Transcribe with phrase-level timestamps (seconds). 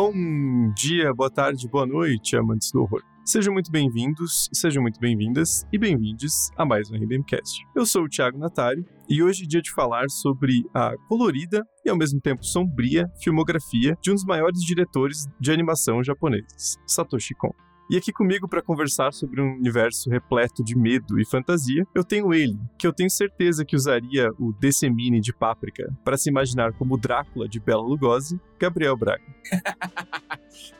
[0.00, 3.02] Bom dia, boa tarde, boa noite, amantes do horror.
[3.24, 7.66] Sejam muito bem-vindos, sejam muito bem-vindas e bem-vindos a mais um RDMcast.
[7.74, 11.90] Eu sou o Thiago Natário e hoje é dia de falar sobre a colorida e
[11.90, 17.50] ao mesmo tempo sombria filmografia de um dos maiores diretores de animação japoneses, Satoshi Kon.
[17.90, 22.34] E aqui comigo para conversar sobre um universo repleto de medo e fantasia, eu tenho
[22.34, 26.98] ele, que eu tenho certeza que usaria o Decemine de Páprica para se imaginar como
[26.98, 29.24] Drácula de Bela Lugosi, Gabriel Braga.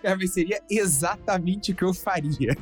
[0.02, 2.54] Cara, mas seria exatamente o que eu faria.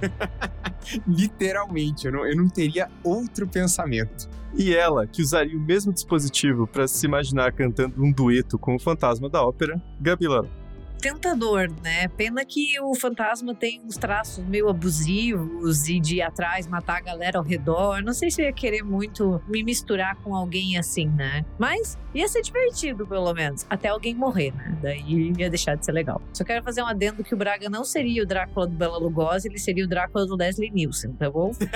[1.08, 4.28] Literalmente, eu não, eu não teria outro pensamento.
[4.55, 8.78] E ela, que usaria o mesmo dispositivo para se imaginar cantando um dueto com o
[8.78, 10.66] fantasma da ópera, Gabi Lara
[11.00, 12.08] tentador, né?
[12.08, 17.00] Pena que o fantasma tem uns traços meio abusivos e de ir atrás matar a
[17.00, 18.03] galera ao redor.
[18.03, 21.44] Não sei se eu ia querer muito me misturar com alguém assim, né?
[21.58, 23.66] Mas ia ser divertido, pelo menos.
[23.69, 24.77] Até alguém morrer, né?
[24.83, 26.20] Daí ia deixar de ser legal.
[26.33, 29.48] Só quero fazer um adendo que o Braga não seria o Drácula do Bela Lugosi,
[29.48, 31.53] ele seria o Drácula do Leslie Nielsen, tá bom?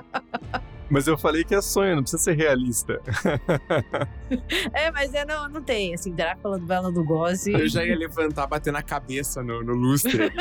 [0.90, 3.00] Mas eu falei que é sonho, não precisa ser realista.
[4.74, 5.94] é, mas é, não, não tem.
[5.94, 7.52] Assim, Drácula do Bela Lugosi.
[7.52, 10.32] Eu já ia levantar, bater na cabeça no, no lustre.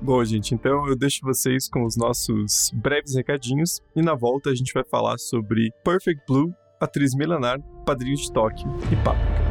[0.00, 4.54] Bom, gente, então eu deixo vocês com os nossos breves recadinhos e na volta a
[4.54, 9.47] gente vai falar sobre Perfect Blue, atriz milenar, padrinho de Tóquio e Páprica.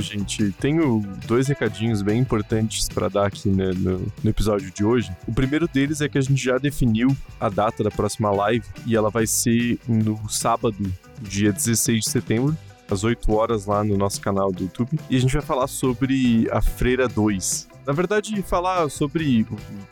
[0.00, 5.10] Gente, tenho dois recadinhos bem importantes para dar aqui né, no, no, episódio de hoje.
[5.26, 8.96] O primeiro deles é que a gente já definiu a data da próxima live e
[8.96, 10.76] ela vai ser no sábado,
[11.20, 12.56] dia 16 de setembro,
[12.90, 14.98] às 8 horas lá no nosso canal do YouTube.
[15.10, 17.68] E a gente vai falar sobre a Freira 2.
[17.86, 19.46] Na verdade, falar sobre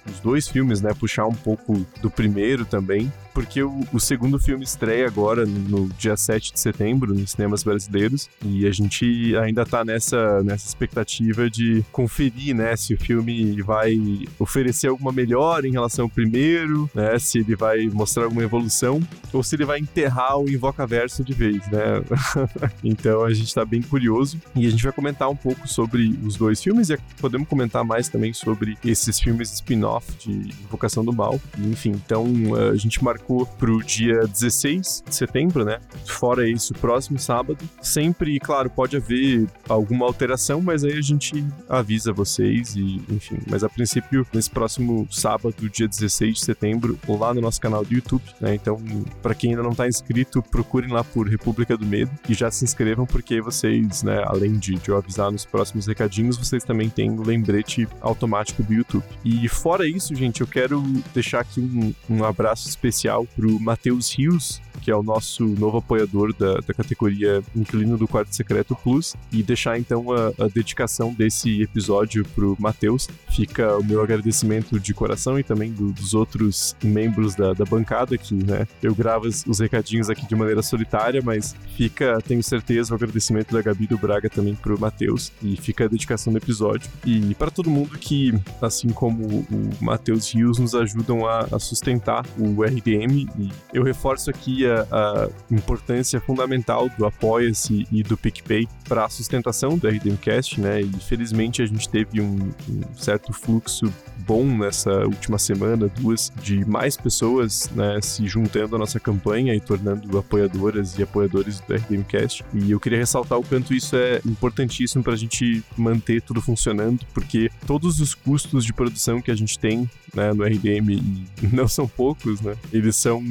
[0.06, 0.92] os dois filmes, né?
[0.94, 6.16] Puxar um pouco do primeiro também porque o, o, segundo filme estreia agora no dia
[6.16, 11.84] 7 de setembro nos cinemas brasileiros e a gente ainda tá nessa, nessa expectativa de
[11.92, 13.94] conferir, né, se o filme vai
[14.38, 19.42] oferecer alguma melhora em relação ao primeiro, né, se ele vai mostrar alguma evolução ou
[19.42, 22.02] se ele vai enterrar o Invocaverso de vez, né?
[22.82, 26.36] então a gente tá bem curioso e a gente vai comentar um pouco sobre os
[26.36, 30.30] dois filmes e podemos comentar mais também sobre esses filmes spin-off de
[30.64, 31.38] Invocação do Mal.
[31.58, 32.26] Enfim, então
[32.72, 33.25] a gente marcou
[33.58, 35.80] pro dia 16 de setembro, né?
[36.06, 37.58] Fora isso, próximo sábado.
[37.82, 43.38] Sempre, claro, pode haver alguma alteração, mas aí a gente avisa vocês e, enfim.
[43.48, 47.92] Mas a princípio, nesse próximo sábado, dia 16 de setembro, lá no nosso canal do
[47.92, 48.54] YouTube, né?
[48.54, 48.78] Então,
[49.22, 52.64] para quem ainda não tá inscrito, procurem lá por República do Medo e já se
[52.64, 57.10] inscrevam, porque vocês, né, além de, de eu avisar nos próximos recadinhos, vocês também têm
[57.10, 59.04] o lembrete automático do YouTube.
[59.24, 60.82] E fora isso, gente, eu quero
[61.14, 65.44] deixar aqui um, um abraço especial especial para o Matheus Rios, que é o nosso
[65.44, 70.48] novo apoiador da, da categoria Inquilino do Quarto Secreto Plus, e deixar então a, a
[70.48, 73.08] dedicação desse episódio para o Matheus.
[73.34, 78.16] Fica o meu agradecimento de coração e também do, dos outros membros da, da bancada,
[78.16, 82.96] que né, eu gravo os recadinhos aqui de maneira solitária, mas fica, tenho certeza, o
[82.96, 86.90] agradecimento da Gabi do Braga também para o Matheus, e fica a dedicação do episódio.
[87.04, 92.24] E para todo mundo que, assim como o Matheus Rios, nos ajudam a, a sustentar
[92.38, 99.04] o RDM e eu reforço aqui a, importância fundamental do Apoia-se e do PicPay para
[99.04, 100.80] a sustentação do RDMcast, né?
[100.80, 103.92] E felizmente a gente teve um, um certo fluxo
[104.26, 109.60] bom nessa última semana, duas, de mais pessoas né, se juntando à nossa campanha e
[109.60, 112.44] tornando apoiadoras e apoiadores do RDMcast.
[112.52, 117.06] E eu queria ressaltar o quanto isso é importantíssimo para a gente manter tudo funcionando,
[117.14, 121.86] porque todos os custos de produção que a gente tem né, no RDM, não são
[121.86, 122.56] poucos, né?
[122.72, 123.22] Eles são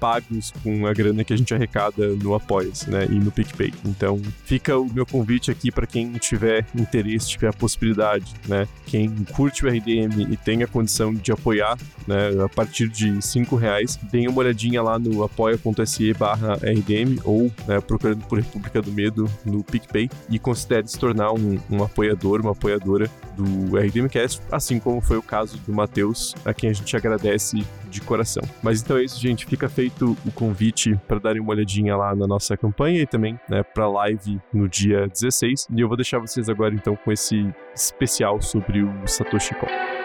[0.00, 3.06] pagos com a grana que a gente arrecada no Apoia-se, né?
[3.10, 3.72] E no PicPay.
[3.84, 8.66] Então, fica o meu convite aqui para quem tiver interesse, tiver a possibilidade, né?
[8.86, 12.30] Quem curte o RDM e tem a condição de apoiar, né?
[12.44, 17.80] A partir de cinco reais, deem uma olhadinha lá no apoia.se barra RDM ou né,
[17.80, 22.52] procurando por República do Medo no PicPay e considere se tornar um, um apoiador, uma
[22.52, 27.64] apoiadora do RDMcast, assim como foi o caso do Matheus, a quem a gente agradece
[27.90, 28.42] de coração.
[28.62, 29.46] Mas então é isso, gente.
[29.46, 30.69] Fica feito o convite
[31.06, 35.06] para darem uma olhadinha lá na nossa campanha e também né, para live no dia
[35.06, 35.68] 16.
[35.74, 39.99] E eu vou deixar vocês agora então com esse especial sobre o Satoshi Kon.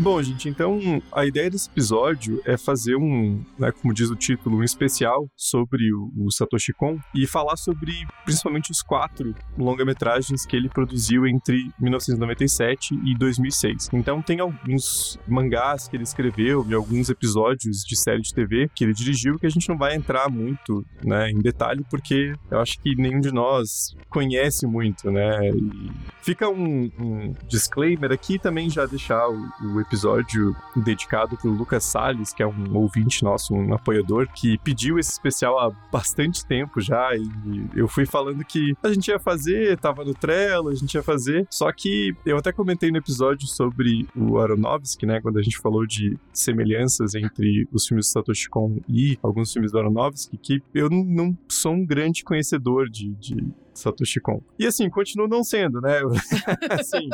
[0.00, 0.80] Bom, gente, então
[1.12, 5.92] a ideia desse episódio é fazer um, né, como diz o título, um especial sobre
[5.92, 7.92] o, o Satoshi Kon e falar sobre
[8.24, 13.90] principalmente os quatro longa-metragens que ele produziu entre 1997 e 2006.
[13.92, 18.84] Então tem alguns mangás que ele escreveu e alguns episódios de série de TV que
[18.84, 22.80] ele dirigiu que a gente não vai entrar muito né, em detalhe porque eu acho
[22.80, 25.50] que nenhum de nós conhece muito, né?
[25.50, 25.90] E
[26.22, 29.36] fica um, um disclaimer aqui também já deixar o,
[29.74, 35.00] o episódio dedicado pro Lucas Salles, que é um ouvinte nosso, um apoiador, que pediu
[35.00, 37.10] esse especial há bastante tempo já.
[37.16, 41.02] E eu fui falando que a gente ia fazer, tava no Trello, a gente ia
[41.02, 41.46] fazer.
[41.50, 45.20] Só que eu até comentei no episódio sobre o Aronofsky, né?
[45.20, 49.72] Quando a gente falou de semelhanças entre os filmes do Satoshi Kon e alguns filmes
[49.72, 54.40] do Aronofsky, que eu não sou um grande conhecedor de, de Satoshi Kon.
[54.58, 56.00] E assim, continuo não sendo, né?
[56.78, 57.08] assim,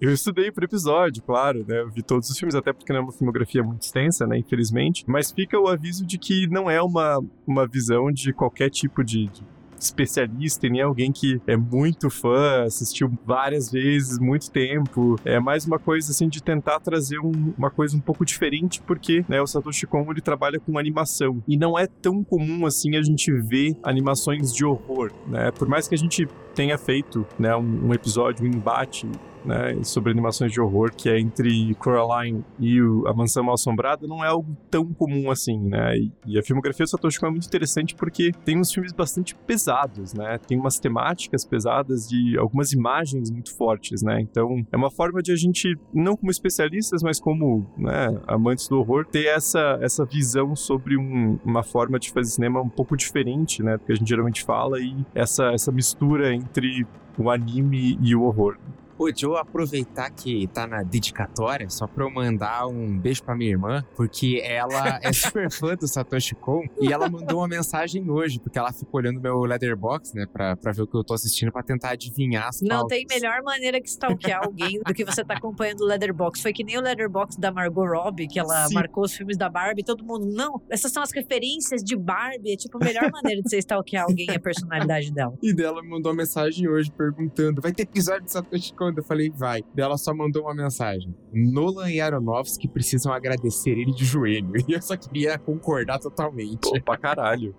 [0.00, 1.80] eu estudei pro episódio, claro, né?
[1.80, 4.38] Eu vi todos os filmes, até porque não é uma filmografia muito extensa, né?
[4.38, 5.04] Infelizmente.
[5.06, 9.26] Mas fica o aviso de que não é uma, uma visão de qualquer tipo de,
[9.26, 9.42] de
[9.80, 15.16] especialista e nem alguém que é muito fã, assistiu várias vezes, muito tempo.
[15.24, 19.24] É mais uma coisa assim de tentar trazer um, uma coisa um pouco diferente, porque
[19.28, 23.02] né, o Satoshi Kon ele trabalha com animação e não é tão comum assim a
[23.02, 25.50] gente ver animações de horror, né?
[25.52, 29.06] Por mais que a gente tenha feito né, um, um episódio, um embate
[29.44, 34.24] né, sobre animações de horror, que é entre Coraline e a Mansão Mal Assombrada, não
[34.24, 35.96] é algo tão comum assim, né?
[35.96, 39.34] E, e, a filmografia do Satoshi Kon é muito interessante porque tem uns filmes bastante
[39.34, 40.38] pesados, né?
[40.46, 44.20] Tem umas temáticas pesadas e algumas imagens muito fortes, né?
[44.20, 48.78] Então, é uma forma de a gente, não como especialistas, mas como né, amantes do
[48.78, 53.62] horror, ter essa, essa visão sobre um, uma forma de fazer cinema um pouco diferente,
[53.62, 53.76] né?
[53.76, 56.86] Do que a gente geralmente fala e essa, essa mistura entre
[57.18, 58.56] o anime e o horror.
[58.98, 63.36] Pô, deixa eu aproveitar que tá na dedicatória, só pra eu mandar um beijo pra
[63.36, 68.10] minha irmã, porque ela é super fã do Satoshi Kon e ela mandou uma mensagem
[68.10, 71.14] hoje, porque ela ficou olhando meu Letterbox, né, pra, pra ver o que eu tô
[71.14, 72.98] assistindo, pra tentar adivinhar as Não pautas.
[72.98, 76.42] tem melhor maneira que stalkear alguém do que você tá acompanhando o Letterbox.
[76.42, 78.74] Foi que nem o Letterbox da Margot Robbie, que ela Sim.
[78.74, 82.54] marcou os filmes da Barbie, todo mundo, não, essas são as referências de Barbie.
[82.54, 85.34] É tipo a melhor maneira de você stalkear alguém é a personalidade dela.
[85.40, 88.87] E dela me mandou uma mensagem hoje perguntando: vai ter episódio de Satoshi Kon?
[88.96, 89.62] Eu falei, vai.
[89.74, 94.52] Dela só mandou uma mensagem: Nolan e Aronofsky precisam agradecer ele de joelho.
[94.68, 96.60] E eu só queria concordar totalmente.
[96.60, 97.54] Pô, pra caralho.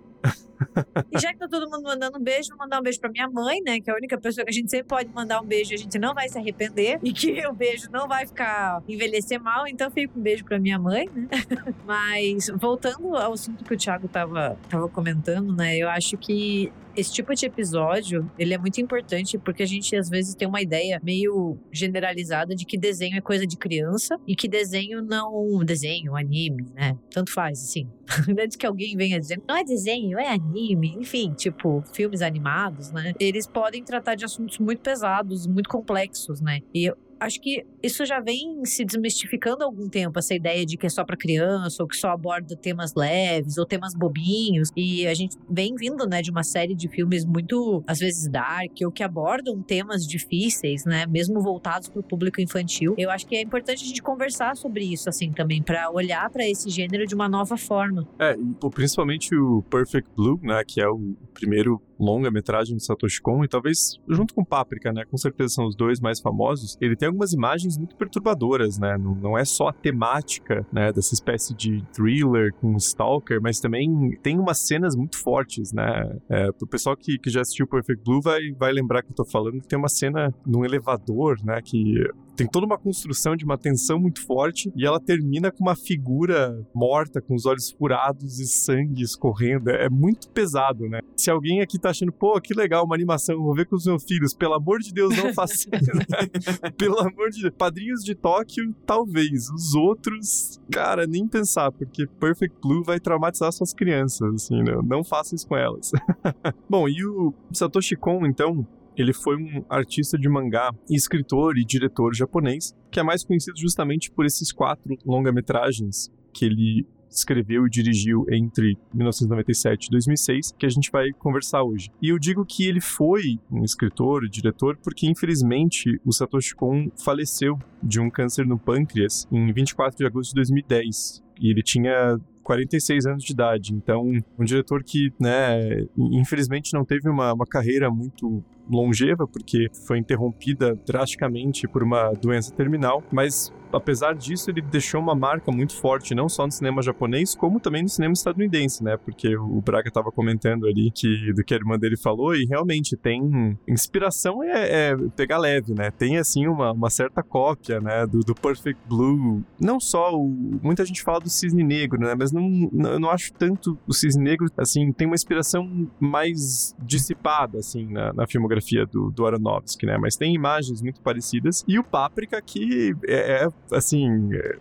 [1.10, 3.28] E já que tá todo mundo mandando um beijo, vou mandar um beijo pra minha
[3.28, 3.80] mãe, né?
[3.80, 5.78] Que é a única pessoa que a gente sempre pode mandar um beijo e a
[5.78, 6.98] gente não vai se arrepender.
[7.02, 9.66] E que o beijo não vai ficar envelhecer mal.
[9.66, 11.28] Então fica um beijo pra minha mãe, né?
[11.86, 15.76] Mas voltando ao assunto que o Thiago tava, tava comentando, né?
[15.78, 20.08] Eu acho que esse tipo de episódio, ele é muito importante porque a gente às
[20.08, 24.46] vezes tem uma ideia meio generalizada de que desenho é coisa de criança e que
[24.46, 26.98] desenho não, desenho, anime, né?
[27.10, 27.88] Tanto faz, assim.
[28.38, 33.14] Antes que alguém venha dizendo, não é desenho, é anime, enfim, tipo, filmes animados, né?
[33.18, 36.60] Eles podem tratar de assuntos muito pesados, muito complexos, né?
[36.74, 40.76] E eu acho que isso já vem se desmistificando há algum tempo, essa ideia de
[40.76, 44.70] que é só para criança, ou que só aborda temas leves, ou temas bobinhos.
[44.76, 48.72] E a gente vem vindo, né, de uma série de filmes muito, às vezes, dark,
[48.84, 52.94] ou que abordam temas difíceis, né, mesmo voltados para o público infantil.
[52.98, 56.48] Eu acho que é importante a gente conversar sobre isso, assim, também, para olhar para
[56.48, 58.06] esse gênero de uma nova forma.
[58.18, 58.36] É,
[58.74, 64.00] principalmente o Perfect Blue, né, que é o primeiro longa-metragem de Satoshi Kon, e talvez
[64.08, 67.69] junto com Páprica, né, com certeza são os dois mais famosos, ele tem algumas imagens
[67.76, 72.76] muito perturbadoras, né, não, não é só a temática, né, dessa espécie de thriller com
[72.76, 77.40] Stalker, mas também tem umas cenas muito fortes, né, é, pro pessoal que, que já
[77.40, 80.64] assistiu Perfect Blue vai, vai lembrar que eu tô falando que tem uma cena num
[80.64, 81.94] elevador, né, que
[82.40, 86.66] tem toda uma construção de uma tensão muito forte e ela termina com uma figura
[86.74, 89.68] morta, com os olhos furados e sangue escorrendo.
[89.68, 91.00] É, é muito pesado, né?
[91.14, 94.04] Se alguém aqui tá achando, pô, que legal, uma animação, vou ver com os meus
[94.04, 95.68] filhos, pelo amor de Deus, não faça isso.
[95.70, 96.70] Né?
[96.78, 97.54] pelo amor de Deus.
[97.58, 99.50] Padrinhos de Tóquio, talvez.
[99.50, 104.80] Os outros, cara, nem pensar, porque Perfect Blue vai traumatizar suas crianças, assim, né?
[104.82, 105.92] Não faça isso com elas.
[106.70, 108.66] Bom, e o Satoshi Kon, então,
[109.00, 114.10] ele foi um artista de mangá, escritor e diretor japonês, que é mais conhecido justamente
[114.10, 120.68] por esses quatro longa-metragens que ele escreveu e dirigiu entre 1997 e 2006, que a
[120.68, 121.90] gente vai conversar hoje.
[122.00, 126.88] E eu digo que ele foi um escritor e diretor porque, infelizmente, o Satoshi Kon
[127.02, 131.22] faleceu de um câncer no pâncreas em 24 de agosto de 2010.
[131.40, 133.74] E ele tinha 46 anos de idade.
[133.74, 139.98] Então, um diretor que, né, infelizmente não teve uma, uma carreira muito longeva, porque foi
[139.98, 146.14] interrompida drasticamente por uma doença terminal, mas apesar disso, ele deixou uma marca muito forte,
[146.14, 148.96] não só no cinema japonês, como também no cinema estadunidense, né?
[148.96, 152.96] Porque o Braga estava comentando ali que, do que a irmã dele falou, e realmente
[152.96, 153.58] tem.
[153.68, 155.90] Inspiração é, é pegar leve, né?
[155.90, 158.06] Tem, assim, uma, uma certa cópia, né?
[158.06, 159.42] Do, do, Perfect Blue.
[159.60, 160.28] Não só o.
[160.62, 162.14] Muita gente fala do Cisne Negro, né?
[162.18, 166.74] Mas não, não, eu não acho tanto o Cisne Negro, assim, tem uma inspiração mais
[166.80, 169.96] dissipada, assim, na, na filmografia do, do Aronofsky, né?
[169.98, 171.64] Mas tem imagens muito parecidas.
[171.66, 174.08] E o Páprica, que é, é assim,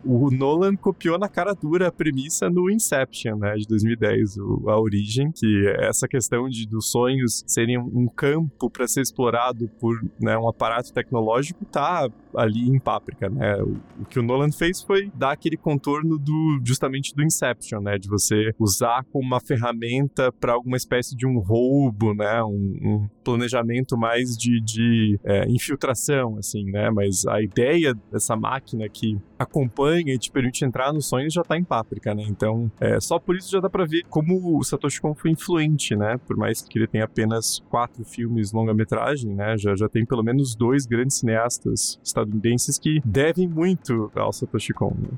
[0.04, 4.80] o Nolan copiou na cara dura a premissa no Inception, né, de 2010, o, a
[4.80, 10.00] origem, que é essa questão de dos sonhos serem um campo para ser explorado por
[10.20, 13.56] né, um aparato tecnológico, tá ali em Páprica, né?
[13.62, 17.98] O, o, que o Nolan fez foi dar aquele contorno do justamente do Inception, né,
[17.98, 23.10] de você usar como uma ferramenta para alguma espécie de um roubo, né, um, um
[23.24, 26.90] planejamento mais de, de é, infiltração, assim, né?
[26.90, 31.58] Mas a ideia dessa máquina que acompanha e te permite entrar nos sonhos já tá
[31.58, 32.24] em Páprica, né?
[32.28, 35.96] Então, é, só por isso já dá pra ver como o Satoshi Kon foi influente,
[35.96, 36.18] né?
[36.26, 39.58] Por mais que ele tenha apenas quatro filmes longa-metragem, né?
[39.58, 44.94] Já, já tem pelo menos dois grandes cineastas estadunidenses que devem muito ao Satoshi Kon,
[44.98, 45.10] né?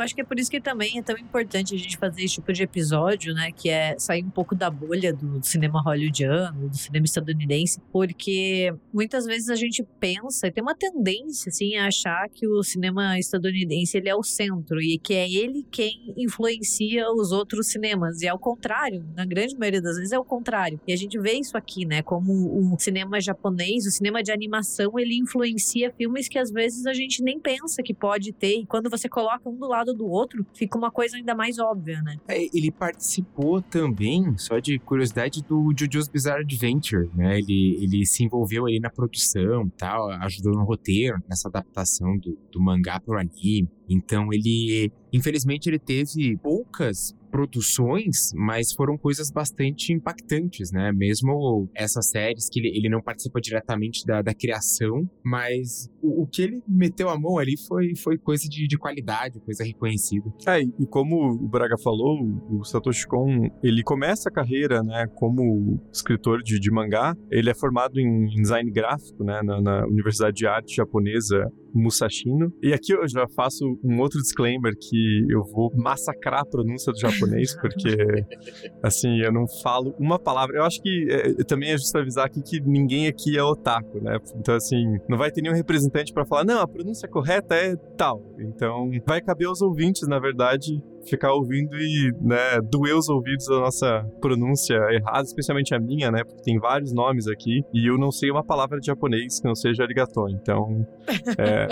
[0.00, 2.36] Eu acho que é por isso que também é tão importante a gente fazer esse
[2.36, 3.52] tipo de episódio, né?
[3.52, 9.26] Que é sair um pouco da bolha do cinema hollywoodiano, do cinema estadunidense, porque muitas
[9.26, 13.98] vezes a gente pensa e tem uma tendência, assim, a achar que o cinema estadunidense
[13.98, 18.22] ele é o centro e que é ele quem influencia os outros cinemas.
[18.22, 20.80] E é o contrário, na grande maioria das vezes é o contrário.
[20.88, 22.02] E a gente vê isso aqui, né?
[22.02, 26.94] Como o cinema japonês, o cinema de animação, ele influencia filmes que às vezes a
[26.94, 28.60] gente nem pensa que pode ter.
[28.60, 31.58] E quando você coloca um do lado lado do outro, fica uma coisa ainda mais
[31.58, 32.16] óbvia, né?
[32.28, 37.38] É, ele participou também, só de curiosidade, do JoJo's Bizarre Adventure, né?
[37.38, 42.60] Ele, ele se envolveu aí na produção tal, ajudou no roteiro, nessa adaptação do, do
[42.60, 43.68] mangá pro anime.
[43.88, 50.92] Então ele, infelizmente, ele teve poucas produções, mas foram coisas bastante impactantes, né?
[50.92, 56.26] Mesmo essas séries que ele, ele não participa diretamente da, da criação, mas o, o,
[56.26, 60.30] que ele meteu a mão ali foi, foi coisa de, de qualidade, coisa reconhecida.
[60.46, 62.18] É, e como o Braga falou,
[62.50, 67.54] o Satoshi Kon, ele começa a carreira, né, como escritor de, de mangá, ele é
[67.54, 72.52] formado em design gráfico, né, na, na Universidade de Arte Japonesa Musashino.
[72.62, 76.98] E aqui eu já faço um outro disclaimer que eu vou massacrar a pronúncia do
[76.98, 77.96] japonês, porque,
[78.82, 80.58] assim, eu não falo uma palavra.
[80.58, 84.18] Eu acho que é, também é justo avisar aqui que ninguém aqui é otaku, né?
[84.36, 88.22] Então, assim, não vai ter nenhum representante para falar, não, a pronúncia correta é tal.
[88.38, 93.60] Então, vai caber aos ouvintes, na verdade, ficar ouvindo e né, doer os ouvidos da
[93.60, 96.22] nossa pronúncia errada, especialmente a minha, né?
[96.24, 99.54] Porque tem vários nomes aqui e eu não sei uma palavra de japonês que não
[99.54, 100.28] seja arigato.
[100.28, 100.86] Então,
[101.38, 101.68] é...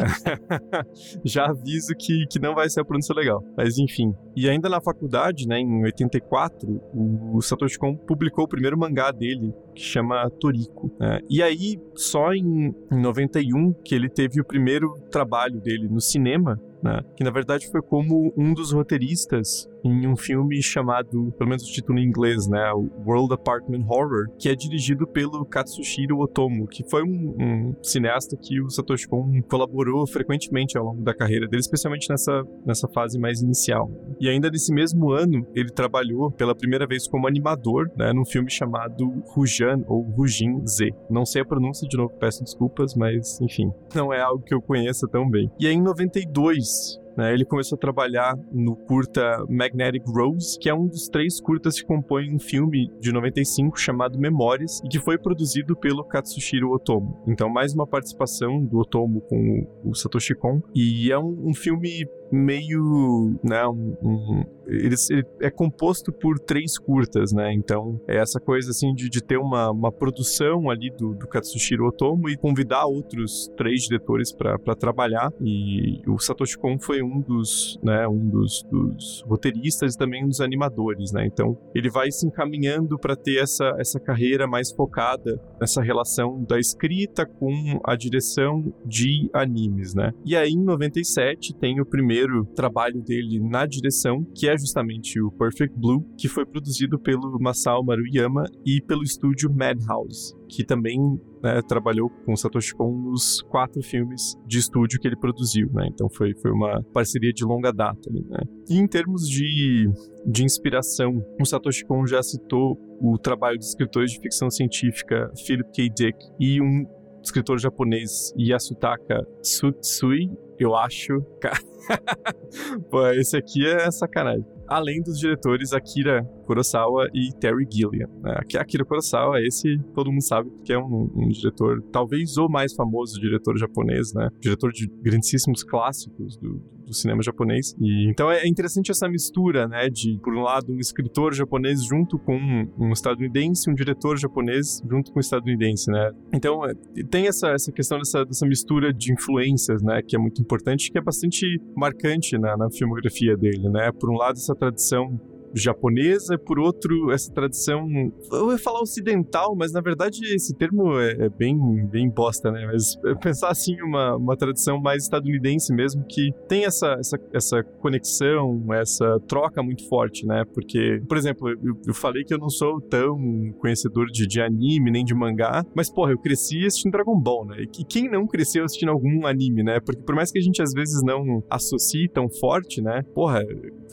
[1.24, 3.42] já aviso que, que não vai ser a pronúncia legal.
[3.56, 4.14] Mas enfim.
[4.36, 9.52] E ainda na faculdade, né, em 84, o Satoshi Kon publicou o primeiro mangá dele,
[9.74, 10.90] que chama Toriko.
[10.98, 11.20] Né?
[11.28, 16.60] E aí, só em, em 91 que ele teve o primeiro trabalho dele no cinema,
[16.82, 17.00] né?
[17.16, 21.72] Que na verdade foi como um dos roteiristas em um filme chamado, pelo menos o
[21.72, 22.72] título em inglês, né,
[23.06, 28.60] World Apartment Horror, que é dirigido pelo Katsushiro Otomo, que foi um, um cineasta que
[28.60, 33.40] o Satoshi Kon colaborou frequentemente ao longo da carreira dele, especialmente nessa, nessa fase mais
[33.40, 33.90] inicial.
[34.20, 38.50] E ainda nesse mesmo ano, ele trabalhou pela primeira vez como animador, né, num filme
[38.50, 40.90] chamado Rujan ou Rujin Z.
[41.10, 44.60] Não sei a pronúncia de novo, peço desculpas, mas enfim, não é algo que eu
[44.60, 45.50] conheça tão bem.
[45.58, 50.74] E aí em 92, né, ele começou a trabalhar no curta Magnetic Rose, que é
[50.74, 55.18] um dos três curtas que compõem um filme de 95 chamado Memórias e que foi
[55.18, 57.20] produzido pelo Katsushiro Otomo.
[57.26, 60.60] Então, mais uma participação do Otomo com o Satoshi Kon.
[60.72, 66.78] E é um, um filme meio, né, um, um, ele, ele, é composto por três
[66.78, 71.14] curtas, né, então é essa coisa assim de, de ter uma, uma produção ali do,
[71.14, 75.32] do Katsushiro Otomo e convidar outros três diretores para trabalhar.
[75.40, 80.28] E o Satoshi Kon foi um dos, né, um dos, dos roteiristas e também um
[80.28, 85.40] dos animadores, né, então ele vai se encaminhando para ter essa, essa carreira mais focada
[85.60, 91.80] nessa relação da escrita com a direção de animes, né, e aí em 97 tem
[91.80, 96.44] o primeiro primeiro trabalho dele na direção, que é justamente o Perfect Blue, que foi
[96.44, 100.98] produzido pelo Masao Maruyama e pelo estúdio Madhouse, que também
[101.42, 105.88] né, trabalhou com Satoshi Kon nos quatro filmes de estúdio que ele produziu, né?
[105.92, 108.40] Então foi, foi uma parceria de longa data né?
[108.68, 109.88] E em termos de,
[110.26, 115.70] de inspiração, o Satoshi Kon já citou o trabalho de escritores de ficção científica Philip
[115.72, 115.88] K.
[115.90, 116.84] Dick e um
[117.28, 121.20] escritor japonês Yasutaka Tsutsui, eu acho.
[122.90, 124.44] Pô, esse aqui é sacanagem.
[124.66, 128.08] Além dos diretores Akira Kurosawa e Terry Gilliam.
[128.22, 128.38] Né?
[128.58, 133.20] Akira Kurosawa, esse todo mundo sabe que é um, um, diretor, talvez o mais famoso
[133.20, 134.28] diretor japonês, né?
[134.40, 137.74] Diretor de grandíssimos clássicos do, do cinema japonês.
[137.80, 139.88] E então é interessante essa mistura, né?
[139.88, 142.38] De por um lado um escritor japonês junto com
[142.78, 146.10] um estadunidense, um diretor japonês junto com um estadunidense, né?
[146.32, 146.74] Então é,
[147.10, 150.00] tem essa, essa questão dessa, dessa mistura de influências, né?
[150.06, 153.90] Que é muito importante, que é bastante marcante na, na filmografia dele, né?
[153.92, 155.18] Por um lado, essa tradição
[155.54, 157.86] japonesa, por outro, essa tradição.
[158.32, 162.66] Eu ia falar ocidental, mas na verdade esse termo é, é bem, bem bosta, né?
[162.66, 168.62] Mas pensar assim, uma, uma tradição mais estadunidense mesmo, que tem essa, essa, essa conexão,
[168.74, 170.44] essa troca muito forte, né?
[170.52, 173.16] Porque, por exemplo, eu, eu falei que eu não sou tão
[173.58, 177.56] conhecedor de, de anime nem de mangá, mas porra, eu cresci assistindo Dragon Ball, né?
[177.78, 179.80] E quem não cresceu assistindo algum anime, né?
[179.80, 183.02] Porque por mais que a gente às vezes não associe tão forte, né?
[183.14, 183.42] Porra,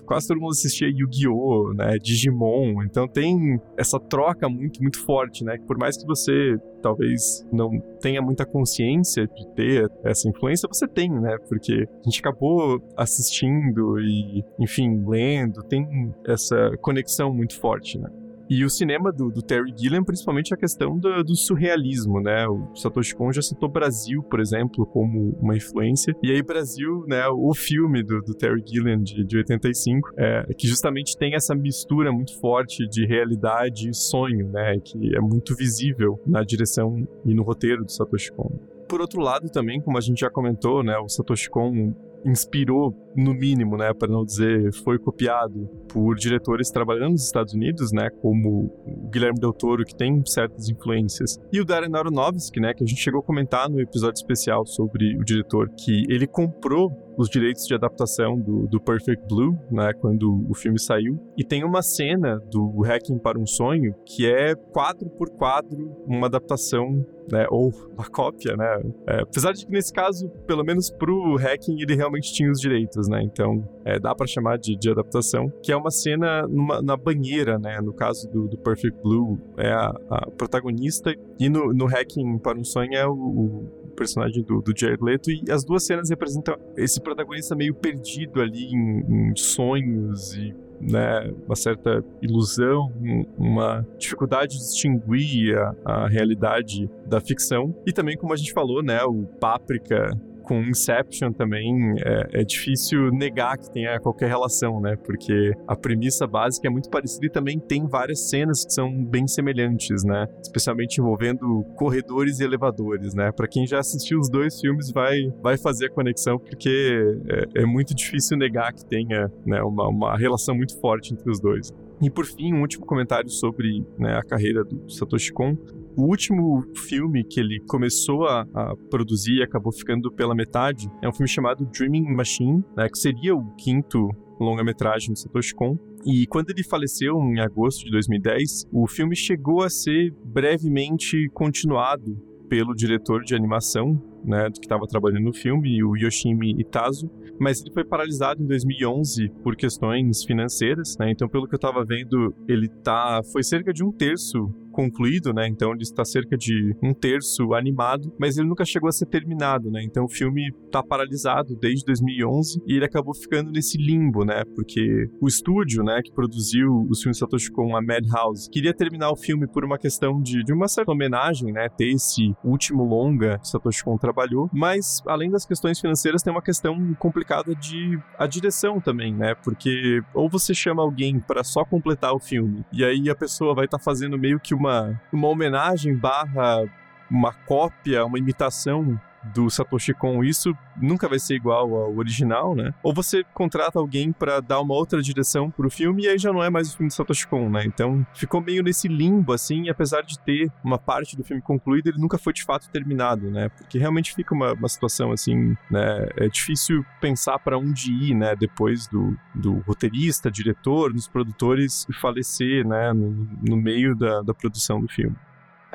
[0.06, 5.58] quase todo mundo assistia Yu-Gi-Oh!, né, Digimon, então tem essa troca muito, muito forte, né,
[5.68, 11.10] por mais que você talvez não tenha muita consciência de ter essa influência, você tem,
[11.10, 18.10] né, porque a gente acabou assistindo e, enfim, lendo, tem essa conexão muito forte, né.
[18.50, 22.48] E o cinema do, do, Terry Gilliam, principalmente a questão do, do, surrealismo, né?
[22.48, 26.16] O Satoshi Kon já citou Brasil, por exemplo, como uma influência.
[26.22, 27.28] E aí, Brasil, né?
[27.28, 32.12] O filme do, do Terry Gilliam de, de 85, é, que justamente tem essa mistura
[32.12, 34.80] muito forte de realidade e sonho, né?
[34.80, 38.52] Que é muito visível na direção e no roteiro do Satoshi Kon.
[38.88, 40.96] Por outro lado, também, como a gente já comentou, né?
[40.98, 47.12] O Satoshi Kon inspirou, no mínimo, né, para não dizer foi copiado por diretores trabalhando
[47.12, 51.66] nos Estados Unidos, né, como o Guilherme Del Toro, que tem certas influências, e o
[51.66, 55.70] Darren Aronofsky, né, que a gente chegou a comentar no episódio especial sobre o diretor,
[55.70, 60.80] que ele comprou os direitos de adaptação do, do Perfect Blue, né, quando o filme
[60.80, 61.18] saiu.
[61.38, 66.28] E tem uma cena do Hacking para um Sonho que é quadro por quadro uma
[66.28, 68.82] adaptação, né, ou uma cópia, né.
[69.08, 73.05] É, apesar de que nesse caso, pelo menos pro Hacking, ele realmente tinha os direitos,
[73.08, 73.22] né.
[73.24, 77.58] Então é, dá para chamar de, de, adaptação, que é uma cena numa, na banheira,
[77.58, 77.80] né.
[77.82, 82.58] No caso do, do Perfect Blue, é a, a protagonista e no, no Hacking para
[82.58, 86.58] um Sonho é o, o personagem do, do Jared Leto, e as duas cenas representam
[86.78, 92.92] esse protagonista meio perdido ali em, em sonhos e né, uma certa ilusão,
[93.38, 97.74] uma dificuldade de distinguir a, a, realidade da ficção.
[97.86, 100.12] E também, como a gente falou, né, o Páprica
[100.46, 104.96] com Inception também é, é, difícil negar que tenha qualquer relação, né?
[104.96, 109.28] Porque a premissa básica é muito parecida e também tem várias cenas que são bem
[109.28, 110.28] semelhantes, né?
[110.42, 113.32] Especialmente envolvendo corredores e elevadores, né?
[113.32, 117.16] Para quem já assistiu os dois filmes vai, vai fazer a conexão porque
[117.56, 121.40] é, é muito difícil negar que tenha né, uma, uma relação muito forte entre os
[121.40, 121.72] dois.
[122.02, 125.56] E por fim, um último comentário sobre né, a carreira do Satoshi Kon.
[125.98, 131.08] O último filme que ele começou a, a, produzir e acabou ficando pela metade é
[131.08, 135.78] um filme chamado Dreaming Machine, né, que seria o quinto longa-metragem do Satoshi Kon.
[136.06, 142.22] E quando ele faleceu em agosto de 2010, o filme chegou a ser brevemente continuado
[142.50, 147.72] pelo diretor de animação né, que estava trabalhando no filme, o Yoshimi Itazu, mas ele
[147.72, 151.12] foi paralisado em 2011 por questões financeiras, né?
[151.12, 155.48] Então, pelo que eu estava vendo, ele tá foi cerca de um terço concluído, né?
[155.48, 159.72] Então ele está cerca de um terço animado, mas ele nunca chegou a ser terminado,
[159.72, 159.82] né?
[159.84, 164.44] Então o filme está paralisado desde 2011 e ele acabou ficando nesse limbo, né?
[164.56, 169.16] Porque o estúdio, né, que produziu os filmes Satoshi Kon, a Madhouse, queria terminar o
[169.16, 171.70] filme por uma questão de, de uma certa homenagem, né?
[171.70, 176.42] Ter esse último longa que Satoshi Kon trabalhou, mas além das questões financeiras tem uma
[176.42, 179.36] questão complicada de a direção também, né?
[179.36, 183.66] Porque ou você chama alguém para só completar o filme e aí a pessoa vai
[183.66, 186.66] estar tá fazendo meio que uma uma, uma homenagem barra
[187.10, 189.00] uma cópia, uma imitação
[189.34, 192.74] do Satoshi Kon, isso nunca vai ser igual ao original, né?
[192.84, 196.44] Ou você contrata alguém para dar uma outra direção pro filme e aí já não
[196.44, 197.64] é mais o filme do Satoshi Kon, né?
[197.66, 202.00] Então ficou meio nesse limbo, assim, apesar de ter uma parte do filme concluída, ele
[202.00, 203.50] nunca foi de fato terminado, né?
[203.50, 206.08] Porque realmente fica uma, uma situação, assim, né?
[206.18, 208.36] É difícil pensar para onde ir, né?
[208.36, 212.94] Depois do, do roteirista, diretor, nos produtores falecer, né?
[212.94, 215.16] No, no meio da, da produção do filme.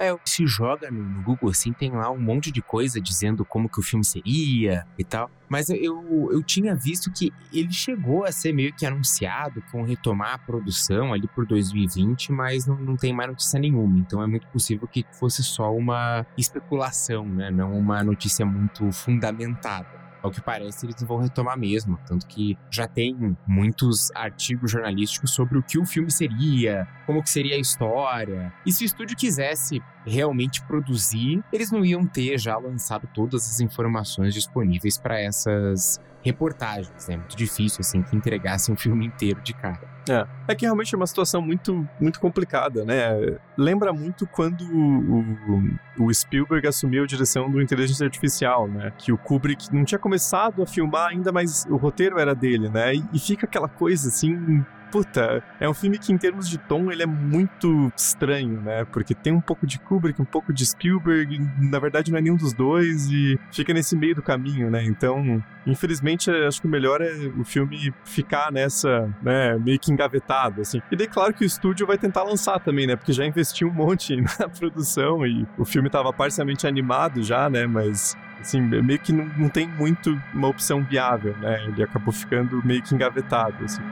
[0.01, 3.69] É, se joga no, no, Google assim, tem lá um monte de coisa dizendo como
[3.69, 5.31] que o filme seria e tal.
[5.47, 10.33] Mas eu, eu tinha visto que ele chegou a ser meio que anunciado com retomar
[10.33, 13.99] a produção ali por 2020, mas não, não tem mais notícia nenhuma.
[13.99, 17.51] Então é muito possível que fosse só uma especulação, né?
[17.51, 20.01] Não uma notícia muito fundamentada.
[20.23, 21.99] Ao que parece, eles vão retomar mesmo.
[22.07, 27.31] Tanto que já tem muitos artigos jornalísticos sobre o que o filme seria, como que
[27.31, 28.53] seria a história.
[28.67, 33.61] E se o estúdio quisesse realmente produzir, eles não iam ter já lançado todas as
[33.61, 37.09] informações disponíveis para essas reportagens.
[37.09, 37.17] Né?
[37.17, 39.89] muito difícil, assim, que entregasse um filme inteiro de cara.
[40.09, 43.39] É, é que realmente é uma situação muito, muito complicada, né?
[43.57, 48.93] Lembra muito quando o, o Spielberg assumiu a direção do Inteligência Artificial, né?
[48.99, 52.95] Que o Kubrick não tinha começado a filmar ainda, mas o roteiro era dele, né?
[52.95, 57.03] E fica aquela coisa, assim, puta, é um filme que em termos de tom ele
[57.03, 58.85] é muito estranho, né?
[58.85, 62.37] Porque tem um pouco de Kubrick, um pouco de Spielberg, na verdade não é nenhum
[62.37, 64.85] dos dois e fica nesse meio do caminho, né?
[64.85, 70.61] Então, infelizmente, acho que o melhor é o filme ficar nessa, né, meio que engavetado,
[70.61, 70.81] assim.
[70.91, 72.97] E daí, claro que o estúdio vai tentar lançar também, né?
[72.97, 77.67] Porque já investiu um monte na produção e o filme estava parcialmente animado já, né?
[77.67, 81.65] Mas assim, meio que não, não tem muito uma opção viável, né?
[81.67, 83.83] Ele acabou ficando meio que engavetado, assim.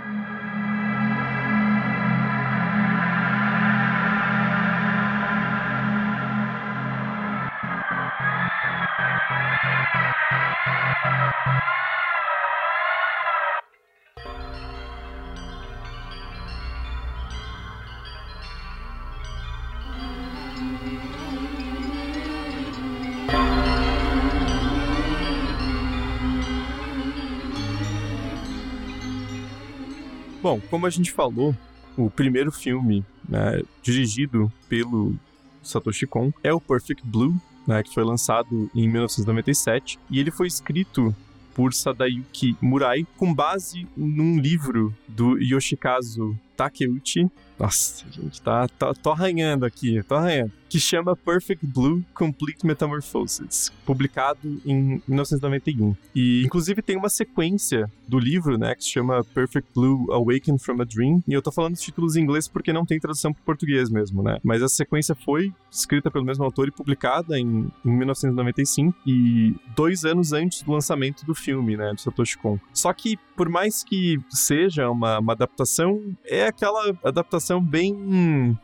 [30.48, 31.54] Bom, como a gente falou,
[31.94, 35.14] o primeiro filme né, dirigido pelo
[35.62, 40.46] Satoshi Kon é o Perfect Blue, né, que foi lançado em 1997 e ele foi
[40.46, 41.14] escrito
[41.54, 47.30] por Sadayuki Murai com base num livro do Yoshikazu Takeuchi.
[47.59, 53.73] Nossa, gente, tá, tá, tô arranhando aqui, tô arranhando que chama Perfect Blue Complete Metamorphosis,
[53.87, 55.97] publicado em 1991.
[56.14, 60.81] E inclusive tem uma sequência do livro, né, que se chama Perfect Blue Awakened from
[60.81, 61.23] a Dream.
[61.27, 64.23] E eu tô falando os títulos em inglês porque não tem tradução para português mesmo,
[64.23, 64.38] né?
[64.44, 70.05] Mas a sequência foi escrita pelo mesmo autor e publicada em, em 1995 e dois
[70.05, 72.59] anos antes do lançamento do filme, né, do Satoshi Kon.
[72.73, 78.58] Só que por mais que seja uma, uma adaptação, é aquela adaptação bem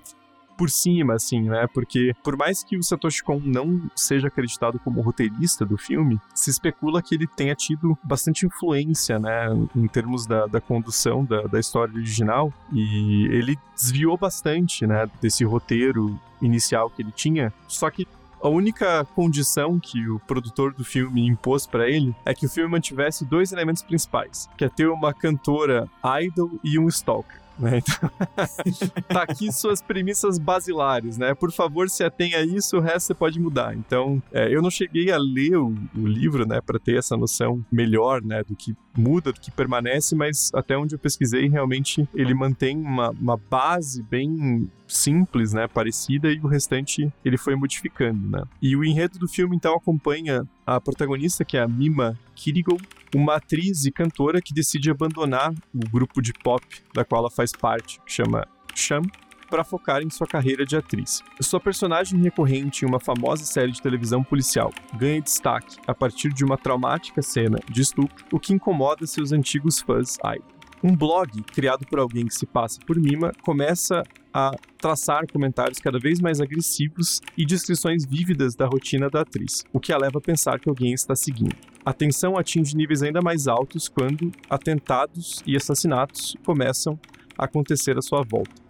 [0.57, 1.67] por cima, assim, né?
[1.73, 6.51] Porque por mais que o Satoshi Kon não seja acreditado como roteirista do filme, se
[6.51, 9.49] especula que ele tenha tido bastante influência, né?
[9.75, 12.53] Em termos da, da condução da, da história original.
[12.73, 15.09] E ele desviou bastante, né?
[15.21, 17.53] Desse roteiro inicial que ele tinha.
[17.69, 18.07] Só que
[18.43, 22.71] a única condição que o produtor do filme impôs para ele é que o filme
[22.71, 25.89] mantivesse dois elementos principais, que é ter uma cantora
[26.21, 27.44] idol e um stalker.
[27.59, 27.79] Né?
[27.79, 28.11] Então,
[29.09, 31.35] tá aqui suas premissas basilares, né?
[31.35, 33.75] Por favor, se atenha a isso, o resto você pode mudar.
[33.77, 37.65] Então, é, eu não cheguei a ler o, o livro, né, para ter essa noção
[37.71, 42.35] melhor, né, do que muda, do que permanece, mas até onde eu pesquisei, realmente ele
[42.35, 48.45] mantém uma, uma base bem simples, né, parecida, e o restante ele foi modificando, né.
[48.61, 52.77] E o enredo do filme, então, acompanha a protagonista, que é a Mima Kirigo,
[53.15, 57.53] uma atriz e cantora que decide abandonar o grupo de pop da qual ela faz
[57.53, 59.03] parte, que chama Sham,
[59.49, 61.23] para focar em sua carreira de atriz.
[61.41, 66.45] Sua personagem recorrente em uma famosa série de televisão policial ganha destaque a partir de
[66.45, 70.54] uma traumática cena de estupro, o que incomoda seus antigos fãs idol.
[70.87, 74.03] Um blog criado por alguém que se passa por Mima começa
[74.35, 79.81] a traçar comentários cada vez mais agressivos e descrições vívidas da rotina da atriz, o
[79.81, 81.57] que a leva a pensar que alguém está seguindo.
[81.87, 87.01] A tensão atinge níveis ainda mais altos quando atentados e assassinatos começam
[87.39, 88.64] a acontecer à sua volta.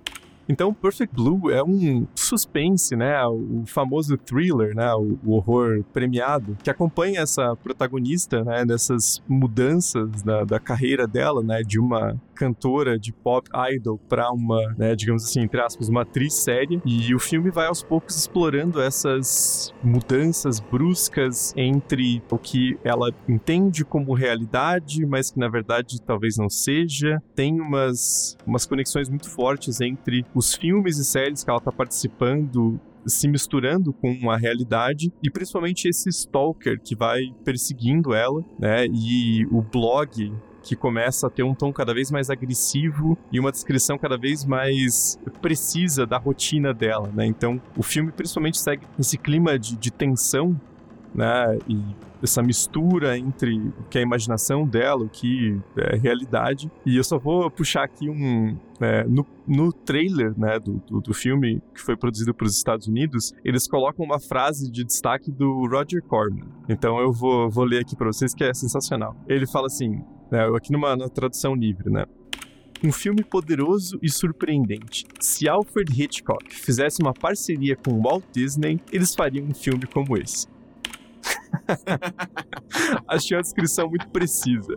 [0.48, 3.24] Então, Perfect Blue é um suspense, né?
[3.26, 4.92] O famoso thriller, né?
[4.94, 8.64] O, horror premiado, que acompanha essa protagonista, né?
[8.64, 11.62] Nessas mudanças da, da carreira dela, né?
[11.62, 16.34] De uma cantora de pop idol para uma, né, digamos assim, entre aspas, uma atriz
[16.34, 16.80] séria.
[16.84, 23.84] E o filme vai aos poucos explorando essas mudanças bruscas entre o que ela entende
[23.84, 27.22] como realidade, mas que na verdade talvez não seja.
[27.34, 32.80] Tem umas, umas conexões muito fortes entre os filmes e séries que ela está participando
[33.06, 38.86] se misturando com a realidade e principalmente esse stalker que vai perseguindo ela, né?
[38.86, 40.32] E o blog
[40.64, 44.44] que começa a ter um tom cada vez mais agressivo e uma descrição cada vez
[44.44, 47.26] mais precisa da rotina dela, né?
[47.26, 50.58] Então, o filme principalmente segue esse clima de, de tensão,
[51.14, 51.58] né?
[51.68, 51.78] E
[52.24, 56.70] essa mistura entre o que é a imaginação dela, o que é realidade.
[56.84, 58.56] E eu só vou puxar aqui um.
[58.80, 62.88] É, no, no trailer né, do, do, do, filme que foi produzido para os Estados
[62.88, 66.44] Unidos, eles colocam uma frase de destaque do Roger Corman.
[66.68, 69.14] Então eu vou, vou ler aqui para vocês que é sensacional.
[69.28, 70.02] Ele fala assim:
[70.34, 72.04] né, aqui numa, numa tradução livre, né?
[72.82, 75.06] Um filme poderoso e surpreendente.
[75.20, 80.46] Se Alfred Hitchcock fizesse uma parceria com Walt Disney, eles fariam um filme como esse.
[83.08, 84.74] Achei uma descrição muito precisa.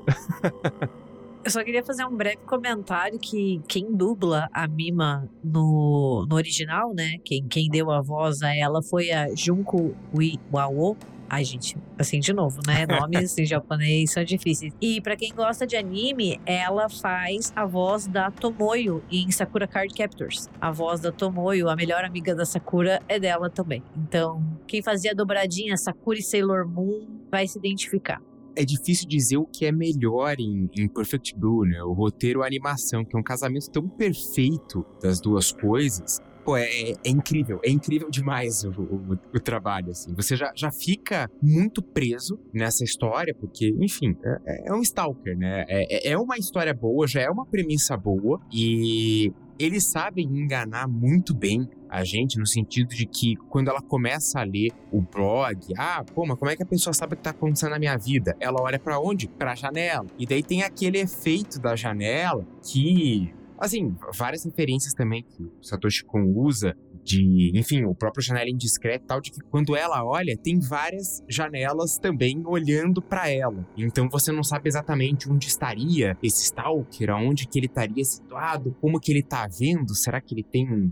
[1.43, 6.93] Eu só queria fazer um breve comentário que quem dubla a Mima no, no original,
[6.93, 7.17] né?
[7.25, 10.95] Quem, quem deu a voz a ela foi a Junko Iwao,
[11.29, 12.85] Ai, gente, assim, de novo, né?
[12.87, 14.73] Nomes em japonês são difíceis.
[14.81, 19.93] E para quem gosta de anime, ela faz a voz da Tomoyo em Sakura Card
[19.93, 20.47] Captors.
[20.59, 23.83] A voz da Tomoyo, a melhor amiga da Sakura, é dela também.
[23.97, 28.21] Então, quem fazia a dobradinha Sakura e Sailor Moon vai se identificar
[28.59, 31.83] é difícil dizer o que é melhor em, em, Perfect Blue, né?
[31.83, 36.55] O roteiro ou a animação, que é um casamento tão perfeito das duas coisas pô,
[36.55, 40.13] é, é, é, incrível, é incrível demais o, o, o, trabalho, assim.
[40.15, 45.65] Você já, já fica muito preso nessa história, porque, enfim, é, é um stalker, né?
[45.67, 49.29] É, é, é uma história boa, já é uma premissa boa, e
[49.59, 54.43] eles sabem enganar muito bem a gente no sentido de que quando ela começa a
[54.43, 57.31] ler o blog, ah, pô, mas como é que a pessoa sabe o que tá
[57.31, 58.37] acontecendo na minha vida?
[58.39, 59.27] Ela olha para onde?
[59.27, 60.05] Para a janela.
[60.17, 66.03] E daí tem aquele efeito da janela que Assim, várias referências também que o Satoshi
[66.05, 70.59] Kon usa de, enfim, o próprio janela indiscreta tal, de que quando ela olha, tem
[70.59, 73.65] várias janelas também olhando para ela.
[73.77, 78.99] Então você não sabe exatamente onde estaria esse stalker, aonde que ele estaria situado, como
[78.99, 80.91] que ele tá vendo, será que ele tem um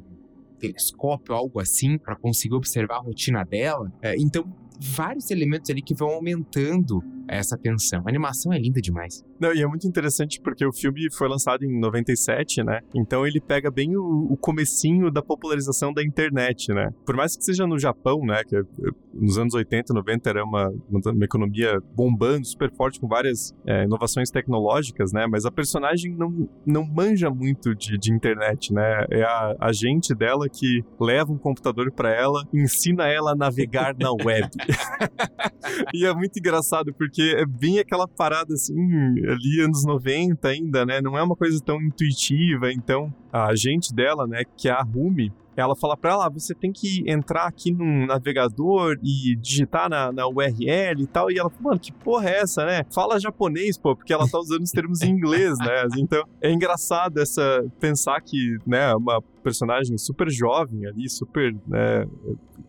[0.57, 3.91] telescópio, algo assim, para conseguir observar a rotina dela.
[4.01, 4.45] É, então,
[4.79, 8.01] vários elementos ali que vão aumentando essa tensão.
[8.05, 9.23] A animação é linda demais.
[9.39, 12.79] Não, e é muito interessante porque o filme foi lançado em 97, né?
[12.93, 16.89] Então ele pega bem o, o comecinho da popularização da internet, né?
[17.05, 18.43] Por mais que seja no Japão, né?
[18.43, 18.61] Que é,
[19.13, 24.29] nos anos 80, 90 era uma, uma economia bombando, super forte, com várias é, inovações
[24.29, 25.27] tecnológicas, né?
[25.29, 29.05] Mas a personagem não, não manja muito de, de internet, né?
[29.11, 34.11] É a agente dela que leva um computador para ela, ensina ela a navegar na
[34.11, 34.49] web.
[35.93, 38.75] e é muito engraçado porque é bem aquela parada assim
[39.27, 41.01] ali anos 90 ainda, né?
[41.01, 42.71] Não é uma coisa tão intuitiva.
[42.71, 46.53] Então, a agente dela, né, que é a Rumi, ela fala para ela, ah, você
[46.53, 51.31] tem que entrar aqui num navegador e digitar na, na URL e tal.
[51.31, 52.83] E ela mano, que porra é essa, né?
[52.93, 55.87] Fala japonês, pô, porque ela tá usando os termos em inglês, né?
[55.97, 62.05] Então, é engraçado essa pensar que, né, uma personagem super jovem ali, super, né,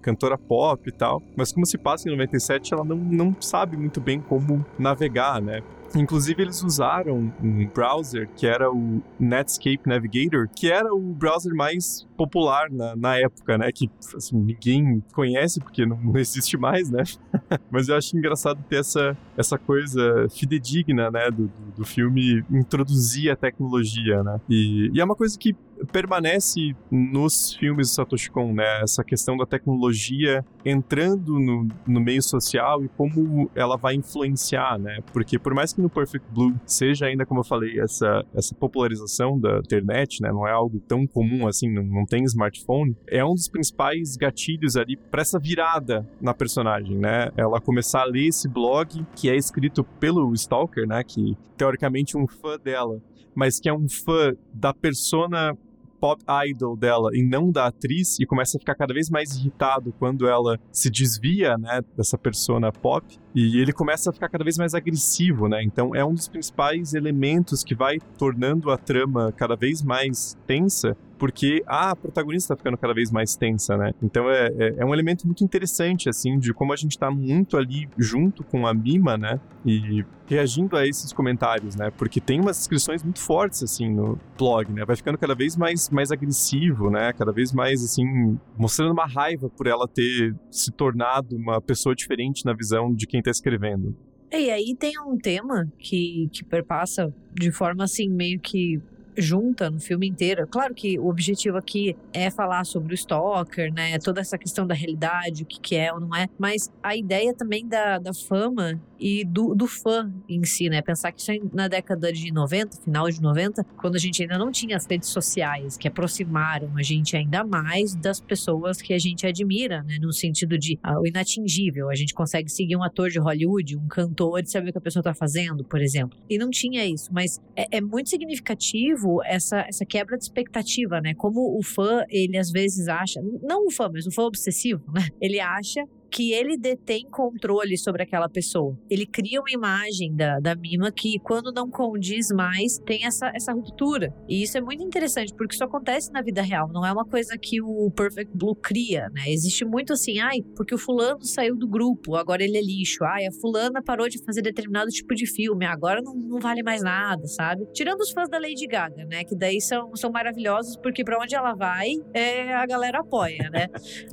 [0.00, 1.20] cantora pop e tal.
[1.36, 5.60] Mas como se passa em 97, ela não, não sabe muito bem como navegar, né?
[5.96, 12.06] Inclusive, eles usaram um browser que era o Netscape Navigator, que era o browser mais
[12.16, 13.70] popular na, na época, né?
[13.72, 17.02] Que assim, ninguém conhece porque não, não existe mais, né?
[17.70, 21.30] Mas eu acho engraçado ter essa, essa coisa fidedigna, né?
[21.30, 24.40] Do, do, do filme introduzir a tecnologia, né?
[24.48, 25.54] E, e, é uma coisa que
[25.92, 28.82] permanece nos filmes do Satoshi Kon, né?
[28.82, 34.98] Essa questão da tecnologia entrando no, no meio social e como ela vai influenciar, né?
[35.12, 39.38] Porque por mais que no Perfect Blue seja ainda, como eu falei, essa, essa popularização
[39.38, 40.30] da internet, né?
[40.30, 44.76] Não é algo tão comum assim, não, não tem smartphone, é um dos principais gatilhos
[44.76, 47.30] ali para essa virada na personagem, né?
[47.36, 51.02] Ela começar a ler esse blog que é escrito pelo Stalker, né?
[51.04, 53.00] Que teoricamente um fã dela
[53.36, 55.54] mas que é um fã da persona
[56.00, 59.92] pop idol dela e não da atriz e começa a ficar cada vez mais irritado
[59.98, 64.56] quando ela se desvia, né, dessa persona pop e ele começa a ficar cada vez
[64.56, 65.62] mais agressivo, né?
[65.62, 70.96] Então é um dos principais elementos que vai tornando a trama cada vez mais tensa
[71.18, 73.92] porque a protagonista está ficando cada vez mais tensa, né?
[74.02, 77.56] Então é, é, é, um elemento muito interessante, assim, de como a gente está muito
[77.56, 79.40] ali junto com a Mima, né?
[79.64, 81.90] E reagindo a esses comentários, né?
[81.90, 84.84] Porque tem umas descrições muito fortes, assim, no blog, né?
[84.84, 87.12] Vai ficando cada vez mais, mais agressivo, né?
[87.12, 92.44] Cada vez mais, assim, mostrando uma raiva por ela ter se tornado uma pessoa diferente
[92.44, 93.96] na visão de quem está escrevendo.
[94.32, 98.80] E aí tem um tema que, que perpassa de forma, assim, meio que
[99.16, 100.46] junta no filme inteiro.
[100.46, 103.98] Claro que o objetivo aqui é falar sobre o Stalker, né?
[103.98, 106.28] Toda essa questão da realidade, o que, que é ou não é.
[106.38, 110.82] Mas a ideia também da, da fama e do, do fã em si, né?
[110.82, 114.76] Pensar que na década de 90, final de 90, quando a gente ainda não tinha
[114.76, 119.82] as redes sociais que aproximaram a gente ainda mais das pessoas que a gente admira,
[119.82, 119.98] né?
[120.00, 121.90] No sentido de ah, o inatingível.
[121.90, 124.80] A gente consegue seguir um ator de Hollywood, um cantor, e saber o que a
[124.80, 126.18] pessoa tá fazendo, por exemplo.
[126.28, 131.14] E não tinha isso, mas é, é muito significativo essa, essa quebra de expectativa, né?
[131.14, 135.08] Como o fã, ele às vezes acha, não o fã, mas o fã obsessivo, né?
[135.20, 135.84] Ele acha
[136.16, 138.74] que ele detém controle sobre aquela pessoa.
[138.88, 143.52] Ele cria uma imagem da, da Mima que, quando não condiz mais, tem essa, essa
[143.52, 144.14] ruptura.
[144.26, 147.36] E isso é muito interessante, porque isso acontece na vida real, não é uma coisa
[147.36, 149.24] que o Perfect Blue cria, né?
[149.26, 153.04] Existe muito assim, ai, porque o fulano saiu do grupo, agora ele é lixo.
[153.04, 156.82] Ai, a fulana parou de fazer determinado tipo de filme, agora não, não vale mais
[156.82, 157.66] nada, sabe?
[157.74, 159.22] Tirando os fãs da Lady Gaga, né?
[159.22, 163.66] Que daí são, são maravilhosos, porque para onde ela vai, é, a galera apoia, né?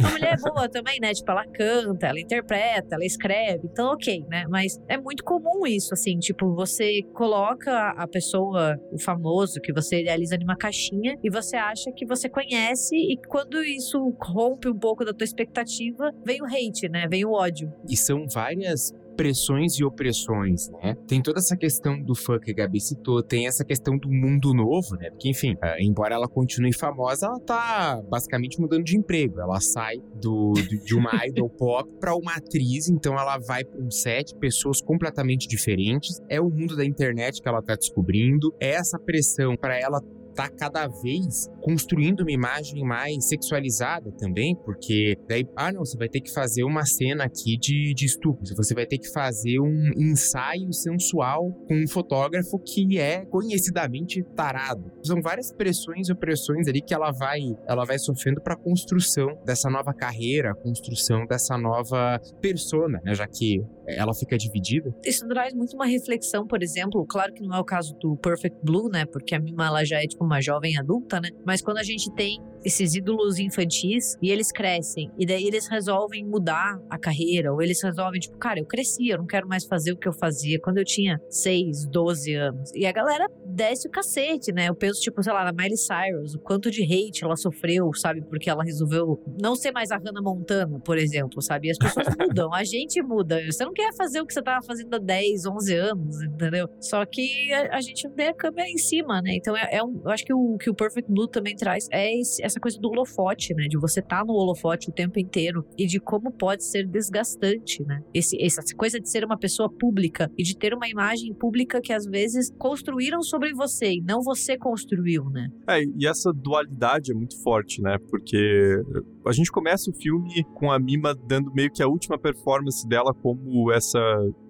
[0.04, 1.13] A mulher é boa também, né?
[1.13, 4.45] Tipo, ela canta canta, ela interpreta, ela escreve, então ok, né?
[4.49, 10.01] Mas é muito comum isso, assim, tipo, você coloca a pessoa, o famoso, que você
[10.01, 15.06] idealiza numa caixinha e você acha que você conhece e quando isso rompe um pouco
[15.06, 17.08] da tua expectativa, vem o hate, né?
[17.10, 17.71] Vem o ódio.
[17.89, 20.95] E são várias pressões e opressões, né?
[21.08, 24.54] Tem toda essa questão do fã que a Gabi citou, tem essa questão do mundo
[24.54, 25.10] novo, né?
[25.10, 29.39] Porque, enfim, uh, embora ela continue famosa, ela tá basicamente mudando de emprego.
[29.39, 33.82] Ela sai do, do de uma idol pop para uma atriz, então ela vai para
[33.82, 36.19] um set, pessoas completamente diferentes.
[36.30, 40.02] É o mundo da internet que ela tá descobrindo, é essa pressão para ela
[40.34, 46.10] tá cada vez construindo uma imagem mais sexualizada também, porque daí, ah, não, você vai
[46.10, 49.91] ter que fazer uma cena aqui de, de estupro, você vai ter que fazer um
[49.98, 54.91] ensaio sensual com um fotógrafo que é conhecidamente tarado.
[55.04, 59.28] São várias pressões e opressões ali que ela vai, ela vai sofrendo para a construção
[59.46, 64.93] dessa nova carreira, a construção dessa nova persona, né, já que ela fica dividida.
[65.06, 68.58] Isso traz muito uma reflexão, por exemplo, claro que não é o caso do Perfect
[68.63, 71.78] Blue, né, porque a Mima ela já é tipo uma jovem adulta, né, mas quando
[71.78, 75.12] a gente tem esses ídolos infantis e eles crescem.
[75.17, 79.17] E daí eles resolvem mudar a carreira, ou eles resolvem, tipo, cara, eu cresci, eu
[79.17, 82.71] não quero mais fazer o que eu fazia quando eu tinha 6, 12 anos.
[82.73, 84.69] E a galera desce o cacete, né?
[84.69, 88.21] Eu penso, tipo, sei lá, na Miley Cyrus, o quanto de hate ela sofreu, sabe?
[88.21, 91.67] Porque ela resolveu não ser mais a Hannah Montana, por exemplo, sabe?
[91.67, 93.39] E as pessoas mudam, a gente muda.
[93.45, 96.67] Você não quer fazer o que você tava fazendo há 10, 11 anos, entendeu?
[96.80, 99.36] Só que a, gente não tem a câmera em cima, né?
[99.36, 102.19] Então é, é um, eu acho que o que o Perfect Blue também traz é
[102.19, 103.68] esse, essa coisa do holofote, né?
[103.68, 107.84] De você estar tá no holofote o tempo inteiro e de como pode ser desgastante,
[107.84, 108.02] né?
[108.13, 111.94] Esse, essa coisa de ser uma pessoa pública e de ter uma imagem pública que
[111.94, 115.48] às vezes construíram sobre você e não você construiu, né?
[115.68, 117.98] É, e essa dualidade é muito forte, né?
[118.10, 118.82] Porque
[119.26, 123.13] a gente começa o filme com a Mima dando meio que a última performance dela
[123.13, 124.00] como essa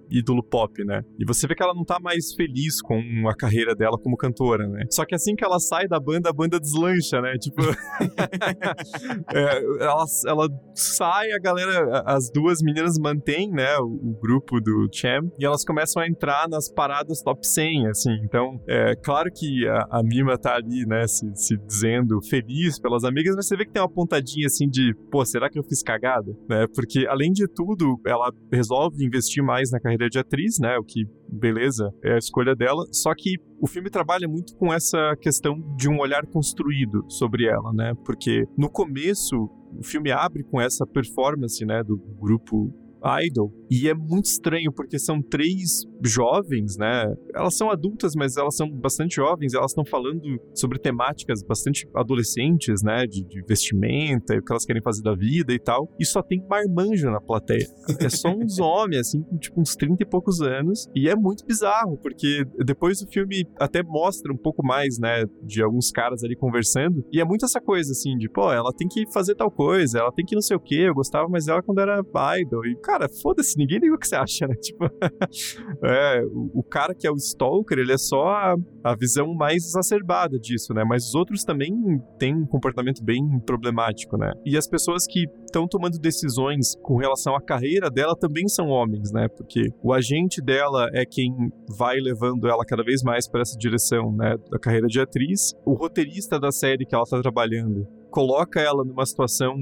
[0.10, 1.02] ídolo pop, né?
[1.20, 4.68] E você vê que ela não tá mais feliz com a carreira dela como cantora,
[4.68, 4.86] né?
[4.90, 7.34] Só que assim que ela sai da banda, a banda deslancha, né?
[7.40, 7.62] Tipo.
[9.34, 13.78] é, ela, ela sai, a galera, as duas meninas mantêm, né?
[13.80, 18.14] O, o, grupo do Cham e elas começam a entrar nas paradas top 100, assim.
[18.24, 21.08] Então, é claro que a, a Mima tá ali, né?
[21.08, 24.94] Se, se dizendo feliz pelas amigas, mas você vê que tem uma pontadinha assim de,
[25.12, 26.32] pô, será que eu fiz cagada?
[26.50, 26.66] Né?
[26.74, 30.78] Porque além de tudo, ela resolve investir mais na carreira carreira de atriz, né?
[30.78, 32.86] O que, beleza, é a escolha dela.
[32.92, 37.72] Só que o filme trabalha muito com essa questão de um olhar construído sobre ela,
[37.74, 37.94] né?
[38.06, 42.72] Porque no começo o filme abre com essa performance, né, do grupo
[43.26, 43.52] Idol.
[43.74, 47.12] E é muito estranho porque são três jovens, né?
[47.34, 49.56] Elas são adultas, mas elas são bastante jovens.
[49.56, 50.22] Elas estão falando
[50.54, 53.08] sobre temáticas bastante adolescentes, né?
[53.08, 55.92] De, de vestimenta, o que elas querem fazer da vida e tal.
[56.00, 57.66] E só tem marmanjo na plateia.
[58.00, 60.88] É só uns homens, assim, com tipo uns 30 e poucos anos.
[60.96, 65.24] E é muito bizarro, porque depois o filme até mostra um pouco mais, né?
[65.42, 67.04] De alguns caras ali conversando.
[67.12, 70.12] E é muito essa coisa, assim, de, pô, ela tem que fazer tal coisa, ela
[70.12, 70.84] tem que não sei o quê.
[70.88, 72.04] Eu gostava mais dela quando era
[72.40, 72.64] idol.
[72.68, 74.56] E, cara, foda-se, ninguém liga o que você acha, né?
[74.62, 74.86] Tipo,
[75.84, 80.38] é, o, cara que é o Stalker, ele é só a, a visão mais exacerbada
[80.40, 80.84] disso, né?
[80.88, 81.74] Mas os outros também
[82.18, 84.32] têm um comportamento bem problemático, né?
[84.46, 89.12] E as pessoas que estão tomando decisões com relação à carreira dela também são homens,
[89.12, 89.28] né?
[89.28, 91.32] Porque o agente dela é quem
[91.78, 94.36] vai levando ela cada vez mais para essa direção, né?
[94.50, 95.54] Da carreira de atriz.
[95.66, 99.56] O roteirista da série que ela está trabalhando coloca ela numa situação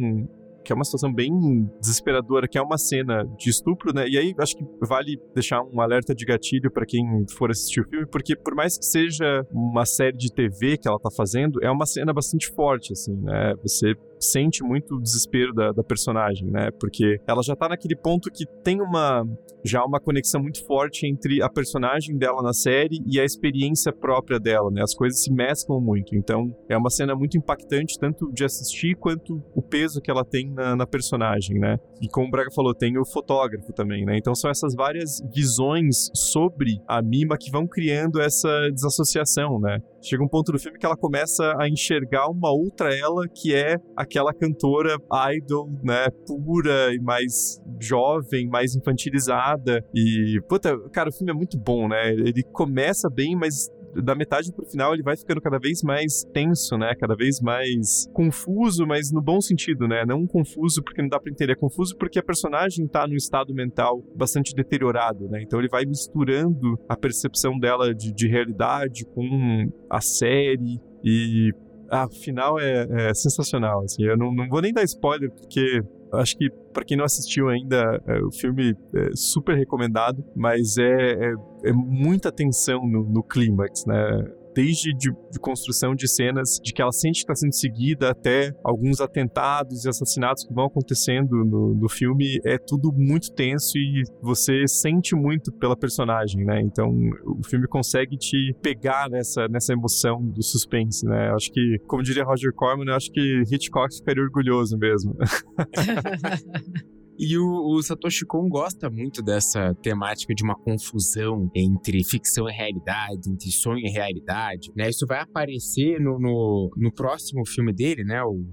[0.64, 1.32] que é uma situação bem
[1.80, 4.08] desesperadora, que é uma cena de estupro, né?
[4.08, 7.04] E aí acho que vale deixar um alerta de gatilho para quem
[7.38, 11.00] for assistir o filme, porque por mais que seja uma série de TV que ela
[11.00, 13.54] tá fazendo, é uma cena bastante forte, assim, né?
[13.62, 16.70] Você sente muito o desespero da, da, personagem, né?
[16.80, 19.26] Porque ela já tá naquele ponto que tem uma
[19.64, 24.40] já uma conexão muito forte entre a personagem dela na série e a experiência própria
[24.40, 24.82] dela, né?
[24.82, 26.16] As coisas se mesclam muito.
[26.16, 30.52] Então, é uma cena muito impactante tanto de assistir quanto o peso que ela tem
[30.52, 31.78] na, na personagem, né?
[32.02, 34.18] E como o Braga falou, tem o fotógrafo também, né?
[34.18, 39.80] Então são essas várias visões sobre a Mima que vão criando essa desassociação, né?
[40.02, 43.78] Chega um ponto do filme que ela começa a enxergar uma outra ela que é
[44.12, 44.98] aquela cantora
[45.34, 49.84] idol, né, pura e mais jovem, mais infantilizada.
[49.96, 52.12] E, puta, cara, o filme é muito bom, né?
[52.12, 53.70] Ele começa bem, mas
[54.04, 56.94] da metade pro final ele vai ficando cada vez mais tenso, né?
[57.00, 60.06] Cada vez mais confuso, mas no bom sentido, né?
[60.06, 63.54] Não confuso porque não dá para entender, é confuso porque a personagem tá num estado
[63.54, 65.42] mental bastante deteriorado, né?
[65.42, 71.52] Então ele vai misturando a percepção dela de, de realidade com a série e
[71.92, 74.04] ah, final é, é sensacional, assim.
[74.04, 75.82] Eu não, não vou nem dar spoiler porque
[76.14, 80.84] acho que para quem não assistiu ainda, é, o filme é super recomendado, mas é,
[80.86, 81.34] é,
[81.66, 84.26] é muita tensão no, no clímax, né?
[84.54, 88.52] Desde de, de, construção de cenas de que ela sente que está sendo seguida até
[88.64, 94.04] alguns atentados e assassinatos que vão acontecendo no, no filme, é tudo muito tenso e
[94.22, 96.62] você sente muito pela personagem, né?
[96.62, 96.90] Então
[97.26, 101.32] o filme consegue te pegar nessa, nessa emoção do suspense, né?
[101.34, 105.16] Acho que, como diria Roger Corman, eu acho que Hitchcock ficaria orgulhoso mesmo.
[107.24, 112.52] E o, o, Satoshi Kon gosta muito dessa temática de uma confusão entre ficção e
[112.52, 114.90] realidade, entre sonho e realidade, né?
[114.90, 118.24] Isso vai aparecer no, no, no próximo filme dele, né?
[118.24, 118.44] O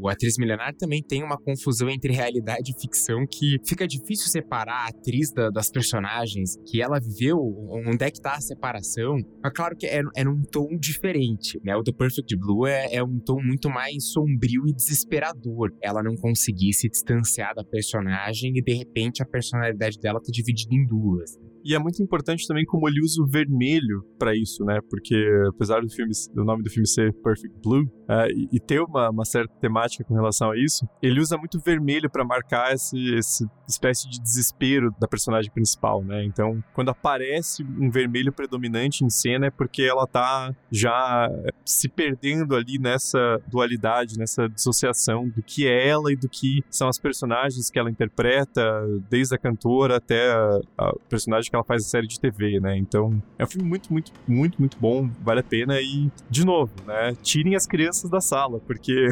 [0.00, 4.84] o Atriz Milenar também tem uma confusão entre realidade e ficção que fica difícil separar
[4.84, 7.38] a atriz da, das personagens que ela viveu,
[7.86, 9.16] onde é que tá a separação.
[9.42, 11.76] Mas claro que é, é num tom diferente, né?
[11.76, 15.70] O The Perfect Blue é, é um tom muito mais sombrio e desesperador.
[15.82, 20.74] Ela não conseguir se distanciar da personagem e de repente a personalidade dela tá dividida
[20.74, 21.38] em duas.
[21.64, 24.80] E é muito importante também como ele usa o vermelho para isso, né?
[24.90, 25.16] Porque
[25.48, 29.10] apesar do filme, do nome do filme ser Perfect Blue, uh, e, e, ter uma,
[29.10, 33.46] uma, certa temática com relação a isso, ele usa muito vermelho para marcar esse, esse
[33.68, 36.24] espécie de desespero da personagem principal, né?
[36.24, 41.28] Então, quando aparece um vermelho predominante em cena é porque ela tá já
[41.64, 46.88] se perdendo ali nessa dualidade, nessa dissociação do que é ela e do que são
[46.88, 48.62] as personagens que ela interpreta,
[49.08, 52.76] desde a cantora até a, a personagem que ela faz a série de TV, né?
[52.76, 56.72] Então, é um filme muito, muito, muito, muito bom, vale a pena e, de novo,
[56.86, 57.14] né?
[57.22, 59.08] Tirem as crianças da sala, porque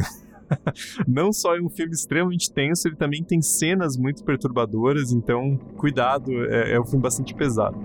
[1.06, 6.30] não só é um filme extremamente tenso, ele também tem cenas muito perturbadoras, então cuidado,
[6.46, 7.78] é, é um filme bastante pesado.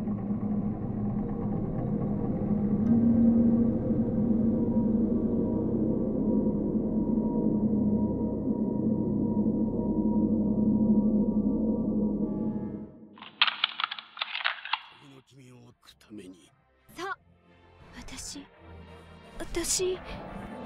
[19.68, 19.98] 私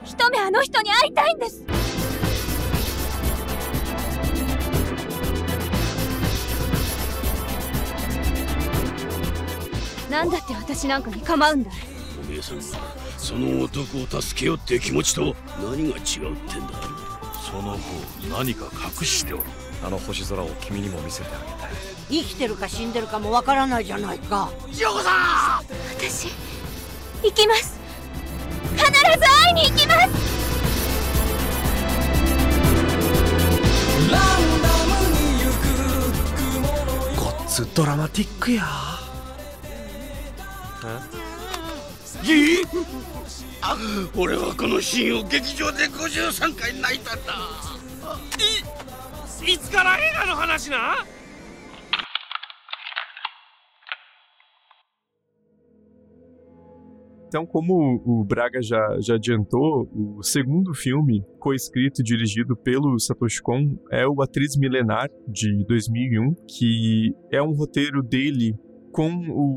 [0.04, 1.62] 一目あの人に会いたいんです。
[10.10, 11.72] なんだって私なんかに構うんだ。
[12.22, 12.62] お姉さん
[13.18, 16.74] その男を助けようって気持ちと何が違うってんだ。
[17.50, 17.78] その方
[18.30, 18.66] 何か
[19.00, 19.44] 隠しておる。
[19.84, 21.72] あの星空を君にも見せてあげたい。
[22.10, 24.52] 生きてるか死んでるかもわからないじゃないか。
[24.72, 25.66] 千代子さん
[25.98, 26.28] 私
[27.24, 27.81] 行きます
[28.86, 30.10] 必ず会いに行きます。
[37.18, 38.64] ごっつドラマティックや。
[42.24, 42.64] いい
[43.62, 43.78] あ
[44.16, 47.34] 俺はこのシーンを劇場で53回泣いたんだ。
[49.46, 51.06] いいつから映画の話な
[57.32, 63.42] Então, como o Braga já, já adiantou, o segundo filme, coescrito e dirigido pelo Satoshi
[63.42, 68.54] Kon, é o Atriz Milenar, de 2001, que é um roteiro dele
[68.92, 69.10] com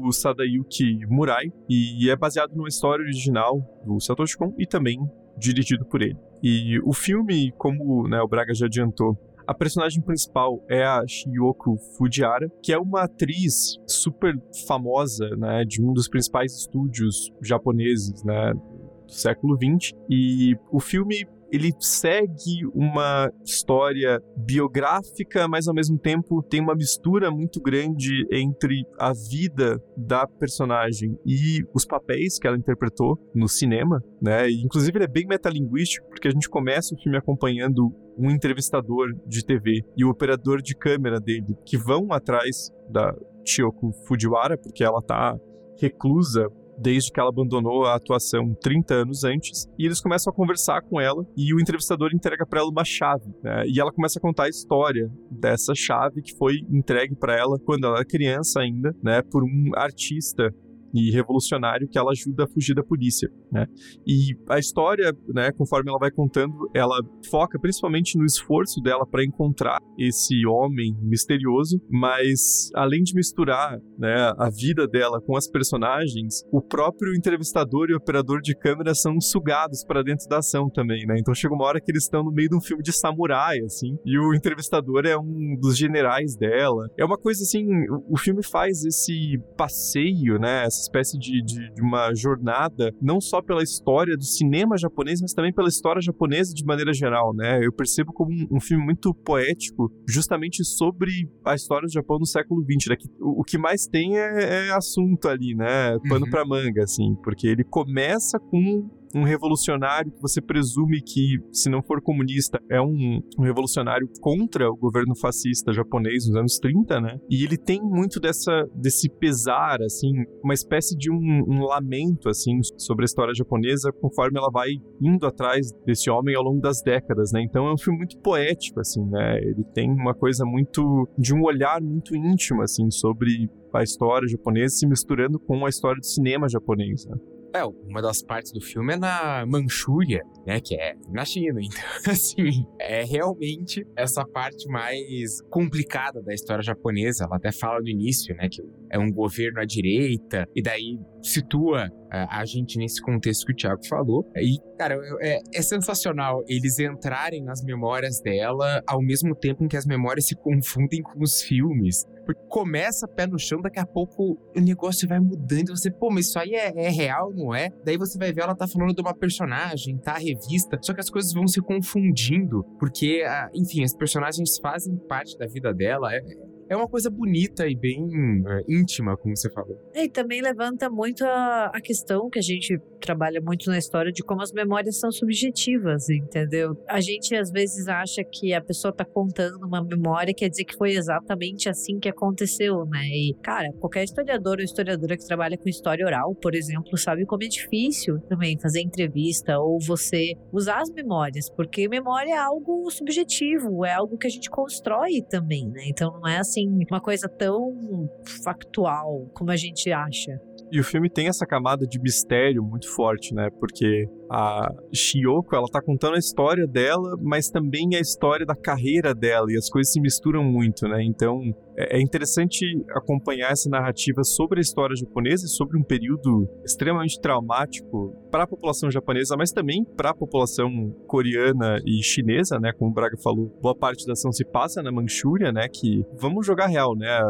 [0.07, 4.97] o Sadayuki Murai e é baseado numa história original do Satoshi Kon e também
[5.37, 6.17] dirigido por ele.
[6.45, 11.77] E o filme, como né, o Braga já adiantou, a personagem principal é a Shiyoko
[11.97, 14.35] Fujiwara, que é uma atriz super
[14.67, 19.93] famosa, né, de um dos principais estúdios japoneses, né, do século XX.
[20.09, 27.31] E o filme ele segue uma história biográfica, mas ao mesmo tempo tem uma mistura
[27.31, 34.03] muito grande entre a vida da personagem e os papéis que ela interpretou no cinema,
[34.21, 34.49] né?
[34.49, 39.09] E, inclusive ele é bem metalinguístico, porque a gente começa o filme acompanhando um entrevistador
[39.27, 44.83] de TV e o operador de câmera dele que vão atrás da Chioko Fujiwara, porque
[44.83, 45.37] ela tá
[45.81, 46.49] reclusa
[46.79, 51.01] desde que ela abandonou a atuação 30 anos antes, e eles começam a conversar com
[51.01, 53.65] ela e o entrevistador entrega para ela uma chave, né?
[53.67, 57.87] E ela começa a contar a história dessa chave que foi entregue para ela quando
[57.87, 60.53] ela era criança ainda, né, por um artista
[60.95, 63.67] e revolucionário que ela ajuda a fugir da polícia, né?
[64.07, 69.25] E a história, né, conforme ela vai contando, ela foca principalmente no esforço dela para
[69.25, 76.45] encontrar esse homem misterioso, mas além de misturar, né, a vida dela com as personagens,
[76.53, 81.17] o próprio entrevistador e operador de câmera são sugados para dentro da ação também, né?
[81.19, 83.97] Então chega uma hora que eles estão no meio de um filme de samurai, assim,
[84.05, 86.89] e o entrevistador é um dos generais dela.
[86.97, 87.67] É uma coisa assim,
[88.09, 93.43] o filme faz esse passeio, né, essa espécie de, de, de, uma jornada, não só
[93.43, 97.65] pela história do cinema japonês, mas também pela história japonesa de maneira geral, né?
[97.65, 102.27] Eu percebo como um, um filme muito poético, justamente sobre a história do Japão no
[102.27, 102.97] século XX, né?
[102.97, 105.99] Que, o, o, que mais tem é, é, assunto ali, né?
[106.09, 106.31] Pano uhum.
[106.31, 111.83] pra manga, assim, porque ele começa com um revolucionário que você presume que, se não
[111.83, 117.19] for comunista, é um, um, revolucionário contra o governo fascista japonês nos anos 30, né?
[117.31, 120.13] E ele tem muito dessa, desse pesar, assim,
[120.43, 125.27] uma espécie de um, um lamento, assim, sobre a história japonesa conforme ela vai indo
[125.27, 127.43] atrás desse homem ao longo das décadas, né?
[127.43, 129.39] Então é um filme muito poético, assim, né?
[129.39, 131.09] Ele tem uma coisa muito.
[131.17, 135.99] de um olhar muito íntimo, assim, sobre a história japonesa se misturando com a história
[135.99, 137.17] do cinema japonês, né?
[137.55, 140.61] É, uma das partes do filme é na Manchúria, né?
[140.61, 141.61] Que é na China.
[142.01, 147.25] Então, assim, é realmente essa parte mais complicada da história japonesa.
[147.25, 148.49] Ela até fala no início, né?
[148.51, 153.57] Que é um governo à direita, e daí situa a gente nesse contexto que o
[153.57, 154.25] Thiago falou.
[154.37, 159.77] E, cara, é, é, sensacional eles entrarem nas memórias dela ao mesmo tempo em que
[159.77, 162.05] as memórias se confundem com os filmes.
[162.25, 165.69] Porque começa pé no chão, daqui a pouco o negócio vai mudando.
[165.69, 167.71] E você, pô, mas isso aí é, é, real, não é?
[167.85, 170.13] Daí você vai ver ela tá falando de uma personagem, tá?
[170.13, 170.79] A revista.
[170.83, 172.65] Só que as coisas vão se confundindo.
[172.79, 176.15] Porque, enfim, as personagens fazem parte da vida dela.
[176.15, 176.21] É,
[176.69, 177.99] é uma coisa bonita e bem
[178.47, 179.79] é, íntima, como você falou.
[179.95, 184.23] E também levanta muito a, a, questão que a gente trabalha muito na história de
[184.23, 186.75] como as memórias são subjetivas, entendeu?
[186.89, 190.77] A gente às vezes acha que a pessoa tá contando uma memória quer dizer que
[190.77, 193.05] foi exatamente assim que aconteceu, né?
[193.09, 197.43] E, cara, qualquer historiador ou historiadora que trabalha com história oral, por exemplo, sabe como
[197.43, 203.85] é difícil também fazer entrevista ou você usar as memórias, porque memória é algo subjetivo,
[203.85, 205.83] é algo que a gente constrói também, né?
[205.87, 206.54] Então não é assim
[206.91, 208.09] uma coisa tão
[208.45, 210.39] factual como a gente acha.
[210.73, 213.49] E o filme tem essa camada de mistério muito forte, né?
[213.61, 219.15] Porque a Shiyoko, ela tá contando a história dela, mas também a história da carreira
[219.15, 221.03] dela, e as coisas se misturam muito, né?
[221.03, 221.41] Então,
[221.77, 227.21] é, é interessante acompanhar essa narrativa sobre a história japonesa e sobre um período extremamente
[227.21, 232.73] traumático para a população japonesa, mas também para a população coreana e chinesa, né?
[232.73, 235.69] Como o Braga falou, boa parte da ação se passa na Manchúria, né?
[235.69, 237.21] Que vamos jogar real, né?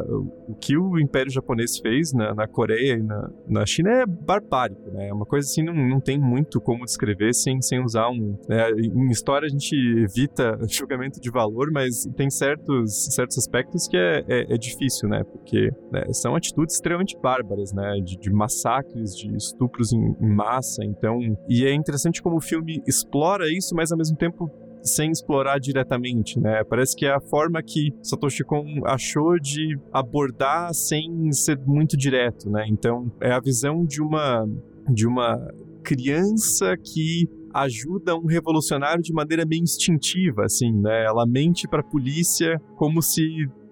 [0.48, 4.90] O que o Império Japonês fez na, na Coreia e na, na China é barbárico,
[4.90, 5.08] né?
[5.08, 8.38] É uma coisa assim, não, não tem muito como descrever sem, sem usar um.
[8.48, 8.70] Né?
[8.72, 14.24] Em história a gente evita julgamento de valor, mas tem certos, certos aspectos que é,
[14.28, 15.22] é, é difícil, né?
[15.24, 18.00] Porque né, são atitudes extremamente bárbaras, né?
[18.04, 20.84] De, de massacres, de estupros em, em massa.
[20.84, 21.18] Então,
[21.48, 24.50] e é interessante como o filme explora isso, mas ao mesmo tempo
[24.84, 26.62] sem explorar diretamente, né?
[26.62, 32.50] Parece que é a forma que Satoshi Kon achou de abordar sem ser muito direto,
[32.50, 32.66] né?
[32.68, 34.46] Então, é a visão de uma
[34.90, 35.40] de uma
[35.84, 41.04] criança que ajuda um revolucionário de maneira meio instintiva, assim, né?
[41.04, 43.22] Ela mente para a polícia como se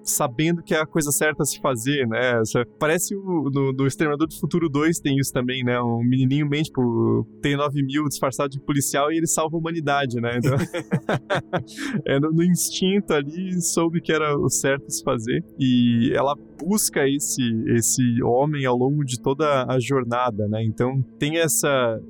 [0.04, 2.42] sabendo que é a coisa certa a se fazer, né?
[2.78, 5.80] Parece o, no, no Exterminador do Futuro 2 tem isso também, né?
[5.80, 10.20] Um menininho mente, tipo, tem 9 mil disfarçado de policial e ele salva a humanidade,
[10.20, 10.38] né?
[10.38, 10.56] Então,
[12.06, 16.34] é, no, no, instinto ali, soube que era o certo a se fazer e ela
[16.58, 20.62] busca esse, esse homem ao longo de toda a jornada, né?
[20.64, 22.00] Então tem essa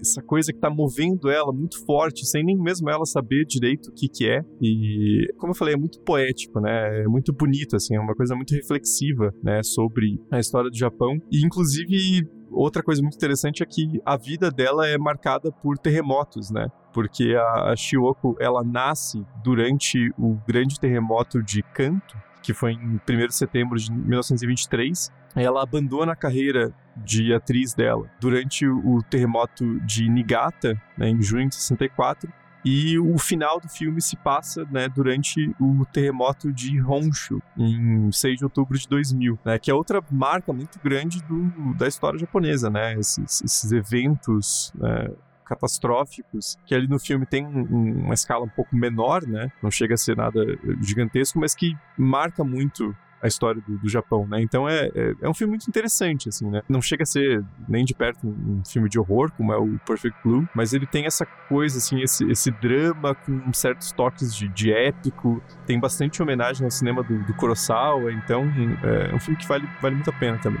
[0.00, 3.92] essa coisa que tá movendo ela muito forte, sem nem mesmo ela saber direito o
[3.92, 4.40] que que é.
[4.60, 7.02] E, como eu falei, é muito poético, né?
[7.02, 9.62] É muito bonito, assim, é uma coisa muito reflexiva, né?
[9.62, 11.16] Sobre a história do Japão.
[11.30, 16.50] E, inclusive, outra coisa muito interessante é que a vida dela é marcada por terremotos,
[16.50, 16.66] né?
[16.92, 23.00] Porque a, a Shioko, ela nasce durante o grande terremoto de Kanto, que foi em
[23.08, 25.10] 1 de setembro de 1923.
[25.34, 31.48] Ela abandona a carreira de atriz dela durante o terremoto de Niigata, né, em junho
[31.48, 32.32] de 64.
[32.64, 38.38] E o final do filme se passa né, durante o terremoto de Honshu, em 6
[38.38, 42.70] de outubro de 2000, né, que é outra marca muito grande do, da história japonesa,
[42.70, 45.08] né, esses, esses eventos né,
[45.46, 49.50] catastróficos, que ali no filme tem um, uma escala um pouco menor, né?
[49.62, 50.44] Não chega a ser nada
[50.80, 54.40] gigantesco, mas que marca muito a história do, do Japão, né?
[54.40, 56.62] Então é, é, é, um filme muito interessante, assim, né?
[56.68, 59.78] Não chega a ser nem de perto um, um filme de horror, como é o
[59.86, 64.48] Perfect Blue, mas ele tem essa coisa, assim, esse, esse drama com certos toques de,
[64.48, 68.44] de épico, tem bastante homenagem ao cinema do, do Kurosawa, então
[68.82, 70.60] é, é um filme que vale, vale muito a pena também.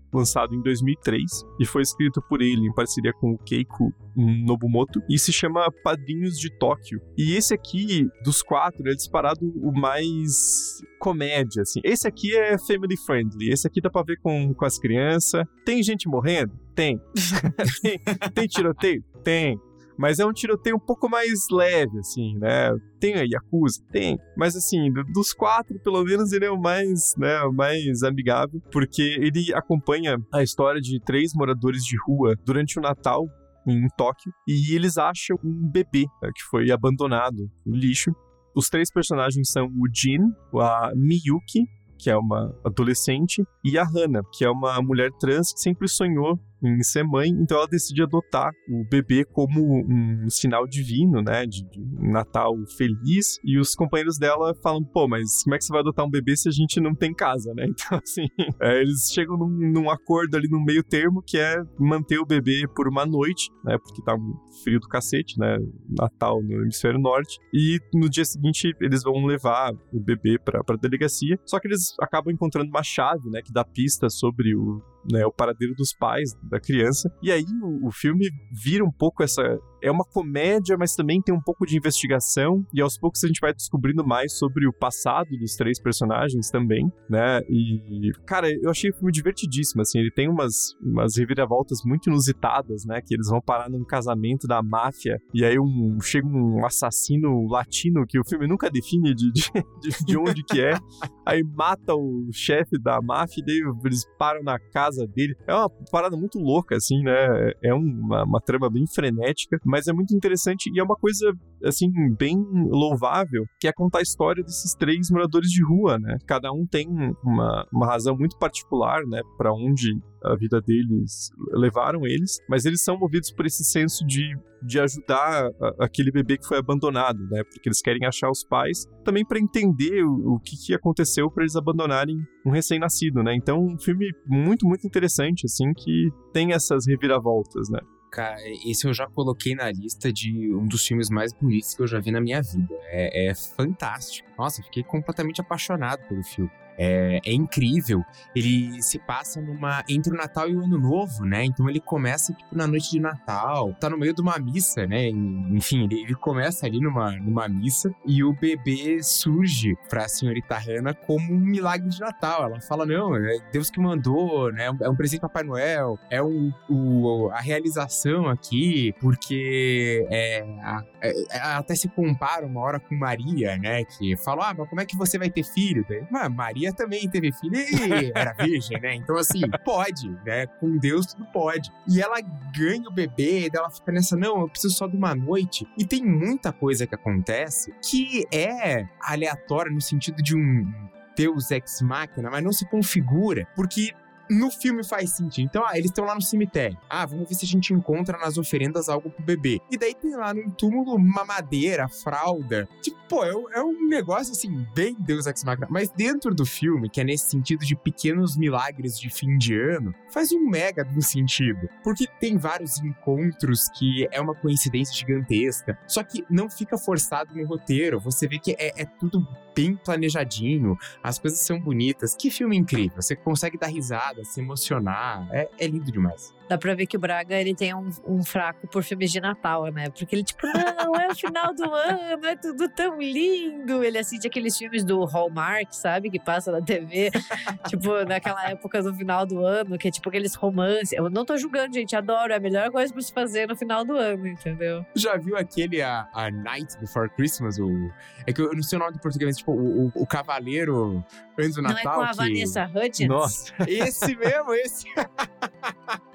[0.13, 5.17] lançado em 2003 e foi escrito por ele em parceria com o Keiko Nobumoto e
[5.17, 7.01] se chama Padrinhos de Tóquio.
[7.17, 11.79] E esse aqui, dos quatro, é disparado o mais comédia, assim.
[11.83, 15.45] Esse aqui é family friendly, esse aqui dá pra ver com, com as crianças.
[15.65, 16.53] Tem gente morrendo?
[16.75, 16.99] Tem.
[17.81, 17.99] tem,
[18.33, 19.03] tem tiroteio?
[19.23, 19.59] Tem.
[20.01, 22.71] Mas é um tiroteio um pouco mais leve, assim, né?
[22.99, 23.83] Tem a Yakuza?
[23.91, 24.17] Tem.
[24.35, 29.03] Mas, assim, dos quatro, pelo menos, ele é o mais, né, o mais amigável, porque
[29.19, 33.27] ele acompanha a história de três moradores de rua durante o Natal
[33.67, 38.11] em Tóquio e eles acham um bebê né, que foi abandonado no lixo.
[38.55, 40.17] Os três personagens são o Jin,
[40.59, 41.67] a Miyuki,
[41.99, 46.39] que é uma adolescente, e a Hana, que é uma mulher trans que sempre sonhou
[46.63, 51.63] em ser mãe, então ela decide adotar o bebê como um sinal divino, né, de,
[51.69, 55.81] de, Natal feliz, e os companheiros dela falam, pô, mas como é que você vai
[55.81, 57.65] adotar um bebê se a gente não tem casa, né?
[57.81, 58.25] Então, assim,
[58.61, 62.63] é, eles chegam num, num, acordo ali no meio termo, que é manter o bebê
[62.75, 64.15] por uma noite, né, porque tá
[64.63, 65.57] frio do cacete, né,
[65.89, 70.75] Natal no hemisfério norte, e no dia seguinte eles vão levar o bebê pra, pra
[70.75, 75.25] delegacia, só que eles acabam encontrando uma chave, né, que dá pista sobre o né,
[75.25, 77.09] o paradeiro dos pais da criança.
[77.21, 79.41] E aí o, o filme vira um pouco essa
[79.81, 83.39] é uma comédia, mas também tem um pouco de investigação, e aos poucos a gente
[83.39, 87.41] vai descobrindo mais sobre o passado dos três personagens também, né?
[87.49, 92.85] E, cara, eu achei o filme divertidíssimo, assim, ele tem umas, umas reviravoltas muito inusitadas,
[92.85, 93.01] né?
[93.01, 98.05] Que eles vão parar num casamento da máfia, e aí um, chega um assassino latino
[98.07, 100.77] que o filme nunca define de, de, de onde que é,
[101.25, 105.35] aí mata o chefe da máfia, e daí eles param na casa dele.
[105.47, 107.51] É uma parada muito louca, assim, né?
[107.63, 111.31] É uma, uma trama bem frenética, Mas é muito interessante e é uma coisa,
[111.63, 112.35] assim, bem
[112.69, 116.17] louvável, que é contar a história desses três moradores de rua, né?
[116.27, 116.87] Cada um tem
[117.23, 122.83] uma, uma razão muito particular, né, para onde a vida deles levaram eles, mas eles
[122.83, 127.43] são movidos por esse senso de, de ajudar a, aquele bebê que foi abandonado, né?
[127.43, 131.43] Porque eles querem achar os pais, também para entender o, o, que, que aconteceu para
[131.43, 133.33] eles abandonarem um recém-nascido, né?
[133.35, 137.79] Então, um filme muito, muito interessante, assim, que tem essas reviravoltas, né?
[138.11, 141.87] Cara, esse eu já coloquei na lista de um dos filmes mais bonitos que eu
[141.87, 142.75] já vi na minha vida.
[142.87, 144.27] É, é fantástico.
[144.37, 146.51] Nossa, fiquei completamente apaixonado pelo filme.
[146.77, 148.03] É, é, incrível.
[148.35, 151.45] Ele se passa numa entre o Natal e o Ano Novo, né?
[151.45, 155.07] Então ele começa tipo na noite de Natal, tá no meio de uma missa, né?
[155.09, 160.93] Enfim, ele, ele começa ali numa, numa missa e o bebê surge pra senhorita Hannah
[160.93, 162.45] como um milagre de Natal.
[162.45, 164.71] Ela fala: "Não, é Deus que mandou, né?
[164.81, 171.13] É um presente Papai Noel, é um, o, a realização aqui, porque é, a, é,
[171.39, 173.83] até se compara uma hora com Maria, né?
[173.83, 176.73] Que fala: "Ah, mas como é que você vai ter filho?" Daí, ah, Maria Maria
[176.73, 178.95] também teve filho e era virgem, né?
[178.95, 180.45] Então, assim, pode, né?
[180.45, 181.71] Com Deus tudo pode.
[181.87, 182.21] E ela
[182.55, 185.67] ganha o bebê, ela fica nessa, não, eu preciso só de uma noite.
[185.77, 190.71] E tem muita coisa que acontece que é aleatória no sentido de um
[191.15, 193.93] Deus ex machina, mas não se configura, porque
[194.29, 195.45] no filme faz sentido.
[195.45, 196.77] Então, ah, eles estão lá no cemitério.
[196.89, 199.59] Ah, vamos ver se a gente encontra nas oferendas algo pro bebê.
[199.69, 202.67] E daí tem lá num túmulo uma madeira, fralda.
[202.81, 205.67] Tipo, pô, é, é um negócio assim, bem Deus Ex Machina.
[205.69, 209.93] Mas dentro do filme, que é nesse sentido de pequenos milagres de fim de ano,
[210.09, 211.67] faz um mega no sentido.
[211.83, 215.77] Porque tem vários encontros que é uma coincidência gigantesca.
[215.85, 217.99] Só que não fica forçado no roteiro.
[217.99, 222.15] Você vê que é, é tudo bem planejadinho, as coisas são bonitas.
[222.15, 223.01] Que filme incrível!
[223.01, 225.27] Você consegue dar risada, se emocionar.
[225.31, 226.33] É, é lindo demais.
[226.51, 229.71] Dá pra ver que o Braga ele tem um, um, fraco por filmes de Natal,
[229.71, 229.89] né?
[229.89, 233.81] Porque ele, tipo, não, é o final do ano, é tudo tão lindo.
[233.81, 236.09] Ele assiste aqueles filmes do Hallmark, sabe?
[236.09, 237.09] Que passa na TV.
[237.69, 240.91] tipo, naquela época do final do ano, que é tipo aqueles romances.
[240.91, 242.33] Eu não tô julgando, gente, adoro.
[242.33, 244.85] É a melhor coisa pra se fazer no final do ano, entendeu?
[244.93, 247.59] Já viu aquele a, a Night Before Christmas?
[247.59, 247.89] O,
[248.27, 251.01] é que eu não sei o nome do português, tipo, o, o, o Cavaleiro
[251.39, 251.83] antes do Natal.
[251.85, 252.17] Não é com a que...
[252.17, 253.07] Vanessa Hudgens?
[253.07, 254.85] Nossa, esse mesmo, esse.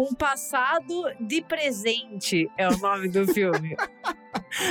[0.00, 3.76] Um passado de presente é o nome do filme.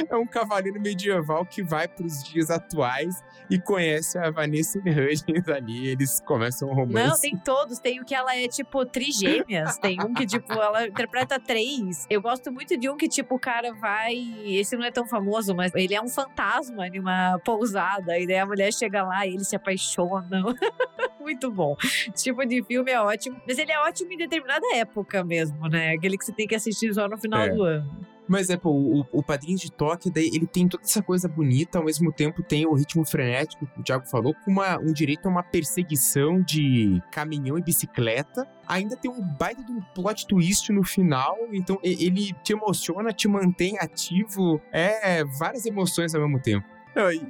[0.09, 5.47] é um cavaleiro medieval que vai para os dias atuais e conhece a Vanessa Hudgens
[5.47, 5.87] ali.
[5.87, 7.09] Eles começam um romance.
[7.09, 7.79] Não, tem todos.
[7.79, 9.77] Tem o que ela é, tipo, trigêmeas.
[9.77, 12.05] tem um que, tipo, ela interpreta três.
[12.09, 14.15] Eu gosto muito de um que, tipo, o cara vai.
[14.45, 18.17] Esse não é tão famoso, mas ele é um fantasma em uma pousada.
[18.19, 20.53] E daí a mulher chega lá e eles se apaixonam.
[21.19, 21.75] muito bom.
[22.15, 23.39] Tipo de filme é ótimo.
[23.47, 25.91] Mas ele é ótimo em determinada época mesmo, né?
[25.91, 27.49] Aquele que você tem que assistir só no final é.
[27.49, 28.18] do ano.
[28.29, 31.79] Mas é, pô, o, o Padrinho de Tóquio, daí ele tem toda essa coisa bonita,
[31.79, 35.25] ao mesmo tempo tem o ritmo frenético que o Thiago falou, com uma, um direito
[35.25, 38.47] a uma perseguição de caminhão e bicicleta.
[38.67, 43.27] Ainda tem um baita de um plot twist no final, então ele te emociona, te
[43.27, 46.67] mantém ativo, é várias emoções ao mesmo tempo.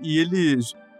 [0.03, 0.57] e ele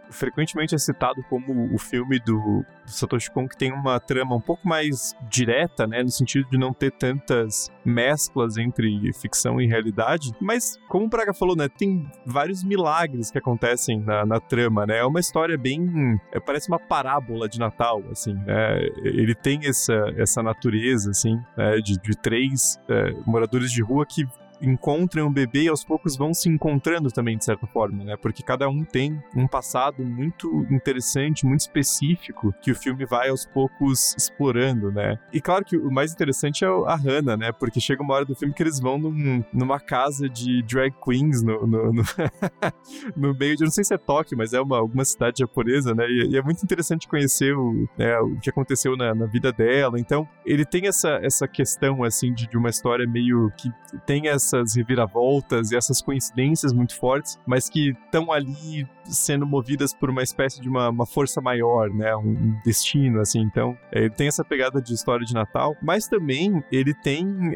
[0.10, 4.42] frequentemente é citado como o filme do, do, Satoshi Kon que tem uma trama um
[4.42, 10.32] pouco mais direta, né, no sentido de não ter tantas mesclas entre ficção e realidade,
[10.40, 14.98] mas como o Praga falou, né, tem vários milagres que acontecem na, na trama, né,
[14.98, 20.14] é uma história bem, é, parece uma parábola de Natal, assim, né, ele tem essa,
[20.18, 24.26] essa natureza, assim, né, de, de três é, moradores de rua que
[24.62, 28.18] encontram o bebê e aos poucos vão se encontrando também, de certa forma, né?
[28.18, 33.46] Porque cada um tem um passado muito interessante, muito específico, que o filme vai aos
[33.46, 35.20] poucos explorando, né?
[35.34, 37.52] E claro que o mais interessante é a Hannah, né?
[37.52, 41.42] Porque chega uma hora do filme que eles vão num, numa casa de drag queens
[41.42, 42.04] no, no, no,
[43.16, 46.06] no, meio de, não sei se é Tóquio, mas é uma, alguma cidade japonesa, né?
[46.08, 50.00] E, e é muito interessante conhecer o, né, o que aconteceu na, na, vida dela.
[50.00, 53.72] Então, ele tem essa, essa questão, assim, de, de uma história meio que
[54.06, 59.94] tem essa essas reviravoltas e essas coincidências muito fortes, mas que estão ali sendo movidas
[59.94, 62.16] por uma espécie de uma, uma força maior, né?
[62.16, 63.42] Um destino, assim.
[63.42, 67.56] Então, é, ele tem essa pegada de história de Natal, mas também ele tem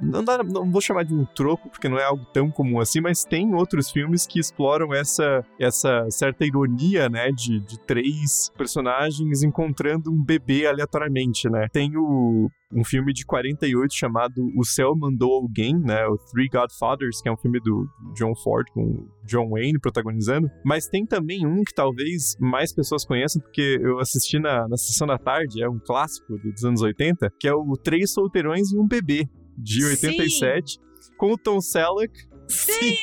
[0.00, 3.00] não, dá, não vou chamar de um troco, porque não é algo tão comum assim,
[3.00, 9.42] mas tem outros filmes que exploram essa, essa certa ironia, né, de, de três personagens
[9.42, 11.66] encontrando um bebê aleatoriamente, né.
[11.72, 17.20] Tem o, um filme de 48 chamado O Céu Mandou Alguém, né, o Three Godfathers,
[17.20, 21.62] que é um filme do John Ford com John Wayne protagonizando, mas tem também um
[21.62, 25.78] que talvez mais pessoas conheçam, porque eu assisti na, na sessão da tarde, é um
[25.78, 29.28] clássico dos anos 80, que é o Três Solteirões e um Bebê,
[29.58, 30.78] de 87,
[31.16, 32.96] com o Tom Selleck Sim!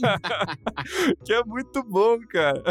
[1.24, 2.62] que é muito bom, cara.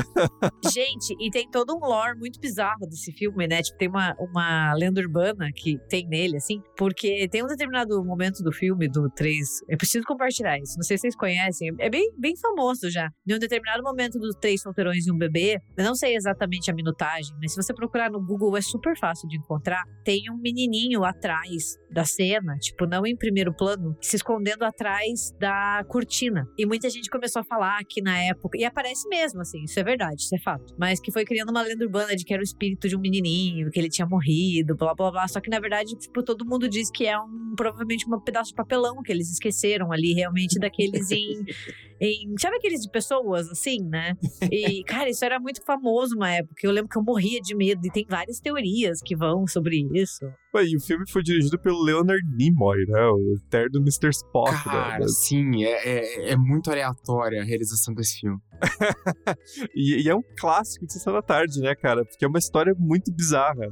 [0.71, 3.61] Gente, e tem todo um lore muito bizarro desse filme, né?
[3.61, 8.43] Tipo, tem uma, uma lenda urbana que tem nele, assim, porque tem um determinado momento
[8.43, 9.47] do filme, do 3.
[9.67, 13.09] Eu preciso compartilhar isso, não sei se vocês conhecem, é bem, bem famoso já.
[13.27, 16.73] Em um determinado momento dos Três Solteirões e um Bebê, eu não sei exatamente a
[16.73, 19.83] minutagem, mas se você procurar no Google é super fácil de encontrar.
[20.03, 25.83] Tem um menininho atrás da cena, tipo, não em primeiro plano, se escondendo atrás da
[25.87, 26.18] cortina.
[26.57, 29.83] E muita gente começou a falar que na época, e aparece mesmo, assim, isso é
[29.83, 32.43] verdade, isso é fato, mas que foi criando uma lenda urbana de que era o
[32.43, 35.27] espírito de um menininho, que ele tinha morrido, blá blá blá.
[35.27, 38.55] Só que na verdade, tipo, todo mundo diz que é um provavelmente um pedaço de
[38.55, 41.45] papelão que eles esqueceram ali, realmente, daqueles em.
[41.99, 44.15] em sabe aqueles de pessoas, assim, né?
[44.51, 46.55] E, cara, isso era muito famoso uma época.
[46.63, 50.25] Eu lembro que eu morria de medo, e tem várias teorias que vão sobre isso.
[50.55, 53.05] E o filme foi dirigido pelo Leonard Nimoy, né?
[53.05, 54.09] O eterno Mr.
[54.09, 54.63] Spock.
[54.63, 55.07] Cara, né?
[55.07, 58.39] sim, é, é, é, muito aleatória a realização desse filme.
[59.75, 62.03] e, e, é um clássico de Sessão da Tarde, né, cara?
[62.03, 63.67] Porque é uma história muito bizarra.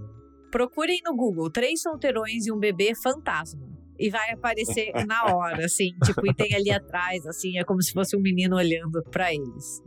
[0.51, 3.86] Procurem no Google Três Solteirões e um Bebê Fantasma.
[3.99, 7.91] E vai aparecer na hora, assim, tipo, e tem ali atrás, assim, é como se
[7.91, 9.81] fosse um menino olhando para eles.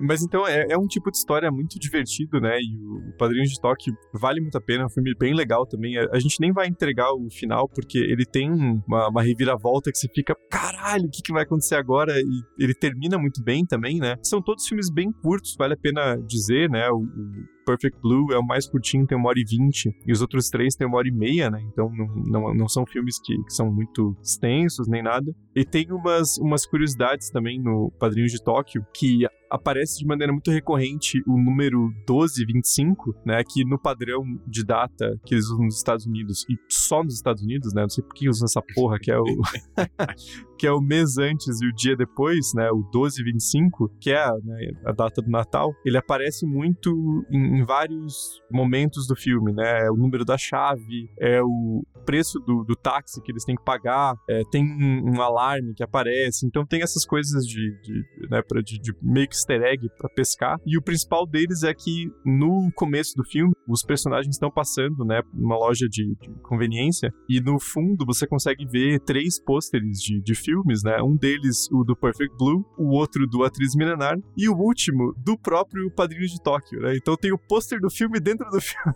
[0.00, 2.58] Mas então é, é, um tipo de história muito divertido, né?
[2.58, 5.96] E o Padrinho de Toque vale muito a pena, é um filme bem legal também.
[5.96, 10.08] A, gente nem vai entregar o final, porque ele tem uma, uma reviravolta que você
[10.08, 12.18] fica, caralho, o que, que vai acontecer agora?
[12.18, 14.16] E ele termina muito bem também, né?
[14.22, 16.88] São todos filmes bem curtos, vale a pena dizer, né?
[16.90, 20.20] O, o Perfect Blue é o mais curtinho, tem uma hora e vinte, e os
[20.20, 21.60] outros três tem uma hora e meia, né?
[21.72, 25.32] Então não, não, não são filmes que, que, são muito extensos nem nada.
[25.54, 30.50] E tem umas, umas curiosidades também no Padrinho de Tóquio, que aparece de maneira muito
[30.50, 31.78] recorrente o número
[32.08, 33.42] 1225, né?
[33.44, 37.42] Que no padrão de data que eles usam nos Estados Unidos, e só nos Estados
[37.42, 37.82] Unidos, né?
[37.82, 39.24] Não sei por que usam essa porra, que é o.
[40.62, 42.70] que é o mês antes e o dia depois, né?
[42.70, 48.40] O 1225, que é né, a data do Natal, ele aparece muito em, em, vários
[48.48, 49.86] momentos do filme, né?
[49.86, 53.64] É o número da chave, é o preço do, do táxi que eles têm que
[53.64, 58.40] pagar, é, tem um, um, alarme que aparece, então tem essas coisas de, de, né,
[58.42, 60.56] pra, de, de meio que easter egg pra pescar.
[60.66, 65.20] E o principal deles é que no começo do filme, os personagens estão passando, né,
[65.34, 70.34] numa loja de, de conveniência, e no fundo você consegue ver três pôsteres de, de
[70.34, 71.02] filmes, né?
[71.02, 75.36] Um deles, o do Perfect Blue, o outro do Atriz Milenar, e o último do
[75.38, 76.96] próprio Padrinho de Tóquio, né?
[76.96, 78.94] Então tem o pôster do filme dentro do filme.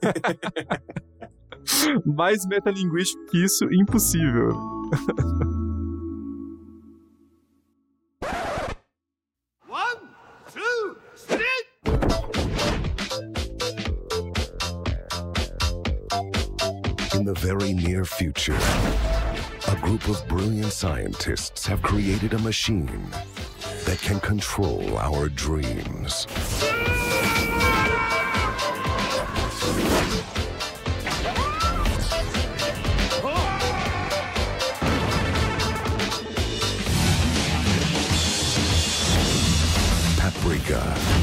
[2.16, 4.51] Mais metalinguístico que isso, impossível.
[17.16, 18.59] In the very near future,
[19.68, 23.09] a group of brilliant scientists have created a machine
[23.84, 26.26] that can control our dreams.
[40.18, 41.16] Paprika.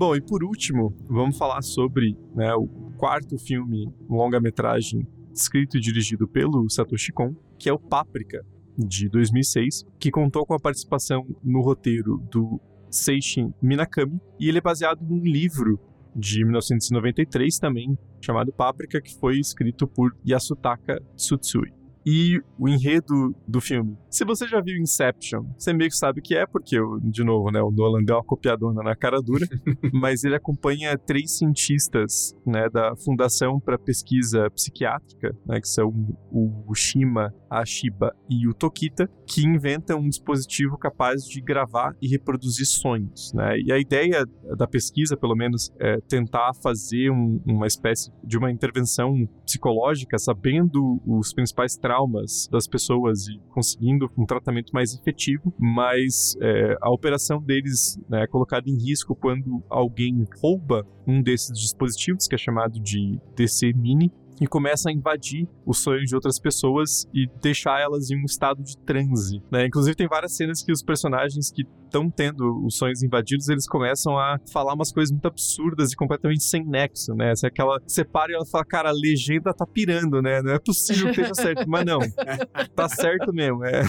[0.00, 6.26] Bom, e por último, vamos falar sobre né, o quarto filme longa-metragem escrito e dirigido
[6.26, 8.42] pelo Satoshi Kon, que é o Páprica,
[8.78, 12.58] de 2006, que contou com a participação no roteiro do
[12.90, 15.78] Seishin Minakami, e ele é baseado num livro
[16.16, 23.60] de 1993 também, chamado Páprica, que foi escrito por Yasutaka Tsutsui e o enredo do
[23.60, 23.96] filme.
[24.10, 27.50] Se você já viu Inception, você meio que sabe o que é, porque, de novo,
[27.50, 29.46] né, o Nolan deu uma copiadona na cara dura,
[29.92, 35.88] mas ele acompanha três cientistas né, da Fundação para Pesquisa Psiquiátrica, né, que são
[36.32, 42.08] o Shima, a Shiba e o Tokita, que inventam um dispositivo capaz de gravar e
[42.08, 43.32] reproduzir sonhos.
[43.34, 43.58] Né?
[43.60, 44.24] E a ideia
[44.56, 51.00] da pesquisa, pelo menos, é tentar fazer um, uma espécie de uma intervenção psicológica, sabendo
[51.06, 57.42] os principais traumas das pessoas e conseguindo um tratamento mais efetivo, mas é, a operação
[57.42, 62.78] deles né, é colocada em risco quando alguém rouba um desses dispositivos, que é chamado
[62.78, 68.10] de DC Mini, e começa a invadir os sonhos de outras pessoas e deixar elas
[68.10, 69.66] em um estado de transe, né?
[69.66, 74.16] Inclusive tem várias cenas que os personagens que estão tendo os sonhos invadidos, eles começam
[74.16, 77.32] a falar umas coisas muito absurdas e completamente sem nexo, né?
[77.32, 80.40] Assim, aquela separa e ela fala, cara, a legenda tá pirando, né?
[80.40, 81.98] Não é possível que esteja certo, mas não,
[82.74, 83.82] tá certo mesmo, é,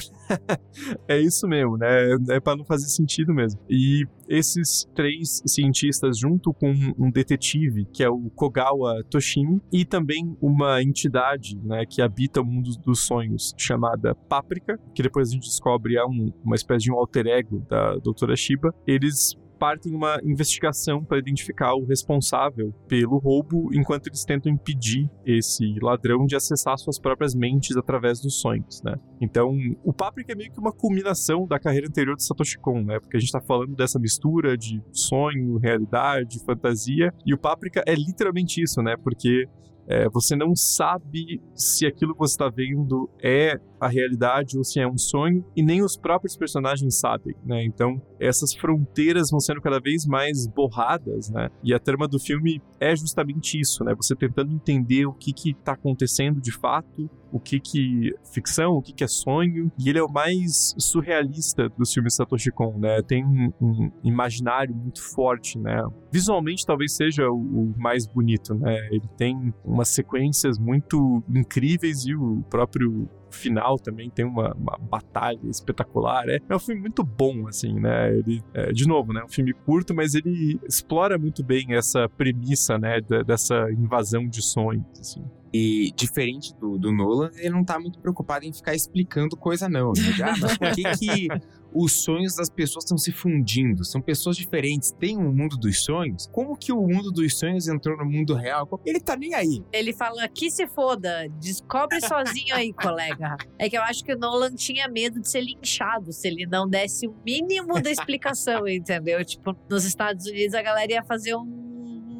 [1.07, 1.87] é isso mesmo, né?
[2.31, 3.59] É para não fazer sentido mesmo.
[3.69, 10.37] E esses três cientistas, junto com um detetive, que é o Kogawa Toshimi, e também
[10.41, 15.47] uma entidade né, que habita o mundo dos sonhos, chamada Páprica, que depois a gente
[15.47, 20.19] descobre é um, uma espécie de um alter ego da doutora Shiba, eles partem uma
[20.23, 26.75] investigação para identificar o responsável pelo roubo, enquanto eles tentam impedir esse ladrão de acessar
[26.79, 28.95] suas próprias mentes através dos sonhos, né?
[29.21, 32.99] Então, o Paprika é meio que uma culminação da carreira anterior de Satoshi Kon, né?
[32.99, 37.93] Porque a gente tá falando dessa mistura de sonho, realidade, fantasia, e o Paprika é
[37.93, 38.95] literalmente isso, né?
[38.97, 39.47] Porque
[39.87, 44.79] é, você não sabe se aquilo que você está vendo é a realidade ou se
[44.79, 47.63] é um sonho, e nem os próprios personagens sabem, né?
[47.63, 51.49] Então, essas fronteiras vão sendo cada vez mais borradas, né?
[51.63, 53.93] E a trama do filme é justamente isso, né?
[53.95, 58.81] Você tentando entender o que que tá acontecendo de fato, o que que ficção, o
[58.81, 63.01] que que é sonho, e ele é o mais surrealista dos filmes Satoshi Kon, né?
[63.01, 65.81] Tem um, um imaginário muito forte, né?
[66.11, 68.75] Visualmente talvez seja o, o mais bonito, né?
[68.91, 75.39] Ele tem umas sequências muito incríveis e o próprio final também tem uma, uma batalha
[75.49, 76.27] espetacular.
[76.29, 78.15] É, é um filme muito bom, assim, né?
[78.15, 79.23] Ele, é, de novo, né?
[79.23, 82.99] Um filme curto, mas ele explora muito bem essa premissa, né?
[83.25, 85.23] dessa invasão de sonhos, assim.
[85.53, 89.91] E diferente do, do Nolan, ele não tá muito preocupado em ficar explicando coisa, não.
[89.91, 90.23] Né?
[90.23, 91.27] Ah, mas por que, que
[91.73, 93.83] os sonhos das pessoas estão se fundindo?
[93.85, 96.27] São pessoas diferentes, tem um mundo dos sonhos.
[96.31, 98.67] Como que o mundo dos sonhos entrou no mundo real?
[98.85, 99.63] Ele tá nem aí.
[99.71, 103.37] Ele fala que se foda, descobre sozinho aí, colega.
[103.57, 106.67] É que eu acho que o Nolan tinha medo de ser linchado se ele não
[106.67, 109.23] desse o mínimo da explicação, entendeu?
[109.23, 111.61] Tipo, nos Estados Unidos a galera ia fazer um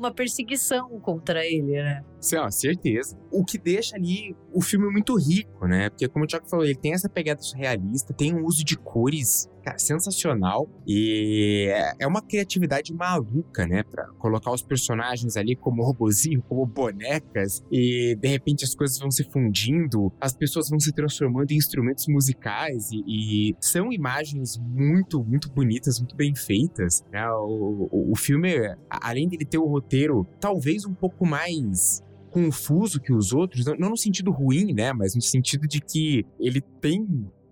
[0.01, 2.03] uma perseguição contra ele, né?
[2.51, 3.17] Certeza.
[3.31, 5.89] O que deixa ali o filme muito rico, né?
[5.89, 9.49] Porque, como o Thiago falou, ele tem essa pegada surrealista, tem um uso de cores
[9.63, 10.69] cara, sensacional.
[10.87, 11.69] E
[11.99, 13.83] é uma criatividade maluca, né?
[13.83, 19.11] Pra colocar os personagens ali como robozinho, como bonecas, e de repente as coisas vão
[19.11, 25.23] se fundindo, as pessoas vão se transformando em instrumentos musicais, e, e são imagens muito,
[25.23, 27.03] muito bonitas, muito bem feitas.
[27.11, 27.25] Né?
[27.31, 28.55] O, o, o filme,
[28.89, 33.97] além dele ter o roteiro talvez um pouco mais confuso que os outros, não no
[33.97, 37.05] sentido ruim, né, mas no sentido de que ele tem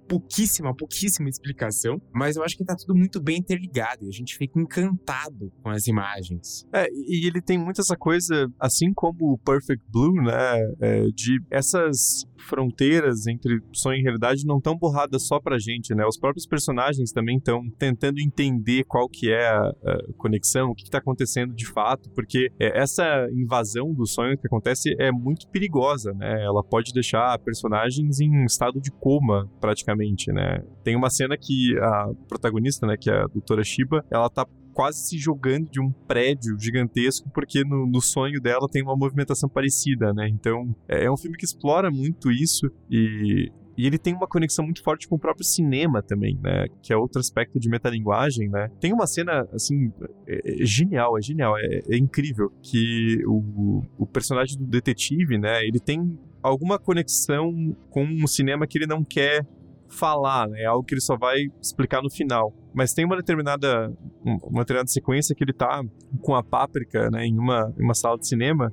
[0.10, 4.36] pouquíssima, pouquíssima explicação, mas eu acho que tá tudo muito bem interligado e a gente
[4.36, 6.66] fica encantado com as imagens.
[6.74, 11.40] É, e ele tem muito essa coisa, assim como o Perfect Blue, né, é, de
[11.52, 16.06] essas fronteiras entre sonho e realidade não tão borradas só pra gente, né?
[16.06, 20.84] Os próprios personagens também estão tentando entender qual que é a, a conexão, o que,
[20.84, 25.48] que tá acontecendo de fato, porque é, essa invasão do sonho que acontece é muito
[25.50, 26.44] perigosa, né?
[26.44, 30.64] Ela pode deixar personagens em estado de coma, praticamente né?
[30.84, 34.46] Tem uma cena que a protagonista, né, que é a doutora Shiba, ela tá
[34.80, 39.50] quase se jogando de um prédio gigantesco, porque no, no, sonho dela tem uma movimentação
[39.50, 40.30] parecida, né?
[40.30, 43.52] Então, é, é um filme que explora muito isso e.
[43.78, 46.66] E ele tem uma conexão muito forte com o próprio cinema também, né?
[46.82, 48.68] Que é outro aspecto de metalinguagem, né?
[48.78, 49.90] Tem uma cena, assim,
[50.28, 52.52] é, é genial, é genial, é, é incrível.
[52.62, 55.64] Que o, o personagem do detetive, né?
[55.66, 57.54] Ele tem alguma conexão
[57.90, 59.46] com um cinema que ele não quer
[59.90, 60.66] falar, né?
[60.66, 62.54] Algo que ele só vai explicar no final.
[62.74, 63.92] Mas tem uma determinada,
[64.24, 65.84] uma determinada sequência que ele tá
[66.22, 68.72] com a páprica, né, em uma, em uma sala de cinema,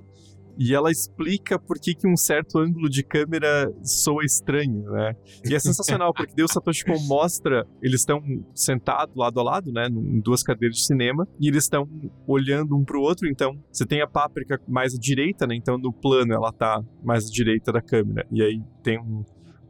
[0.59, 5.15] e ela explica por que, que um certo ângulo de câmera soa estranho, né?
[5.45, 8.23] E é sensacional, porque Deus Satoshi Kon mostra, eles estão
[8.55, 11.87] sentados lado a lado, né, em duas cadeiras de cinema, e eles estão
[12.27, 15.93] olhando um pro outro, então você tem a páprica mais à direita, né, então no
[15.93, 19.25] plano ela tá mais à direita da câmera, e aí tem um,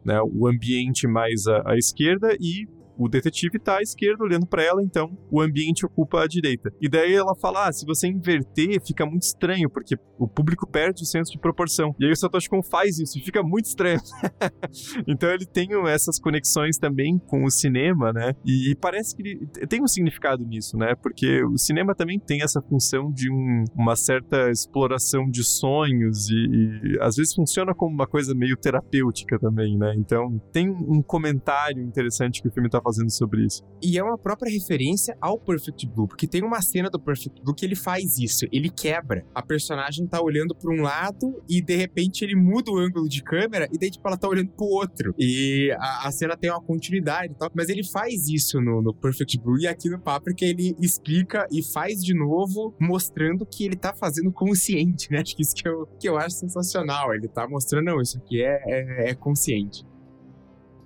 [0.04, 2.68] né, o ambiente mais à, à esquerda e
[2.98, 6.72] o detetive tá à esquerda olhando para ela, então o ambiente ocupa a direita.
[6.80, 11.02] E daí ela fala: ah, se você inverter, fica muito estranho, porque o público perde
[11.02, 11.94] o senso de proporção.
[12.00, 14.00] E aí o Satoshi Kon faz isso e fica muito estranho.
[15.06, 18.34] então ele tem essas conexões também com o cinema, né?
[18.44, 20.94] E, parece que tem um significado nisso, né?
[21.02, 26.34] Porque o cinema também tem essa função de um, uma certa exploração de sonhos e,
[26.34, 29.94] e às vezes funciona como uma coisa meio terapêutica também, né?
[29.96, 33.64] Então tem um comentário interessante que o filme tá fazendo sobre isso.
[33.82, 37.54] E é uma própria referência ao Perfect Blue, porque tem uma cena do Perfect Blue
[37.54, 39.26] que ele faz isso, ele quebra.
[39.34, 43.22] A personagem tá olhando para um lado e de repente ele muda o ângulo de
[43.22, 45.12] câmera e daí tipo ela tá olhando pro outro.
[45.18, 48.94] E a, a cena tem uma continuidade e tal, mas ele faz isso no, no
[48.94, 53.76] Perfect Blue e aqui no Paprika ele explica e faz de novo, mostrando que ele
[53.76, 55.20] tá fazendo consciente, né?
[55.20, 57.14] Acho que isso que eu, que eu acho sensacional.
[57.14, 59.84] Ele tá mostrando, não, isso aqui é, é, é consciente.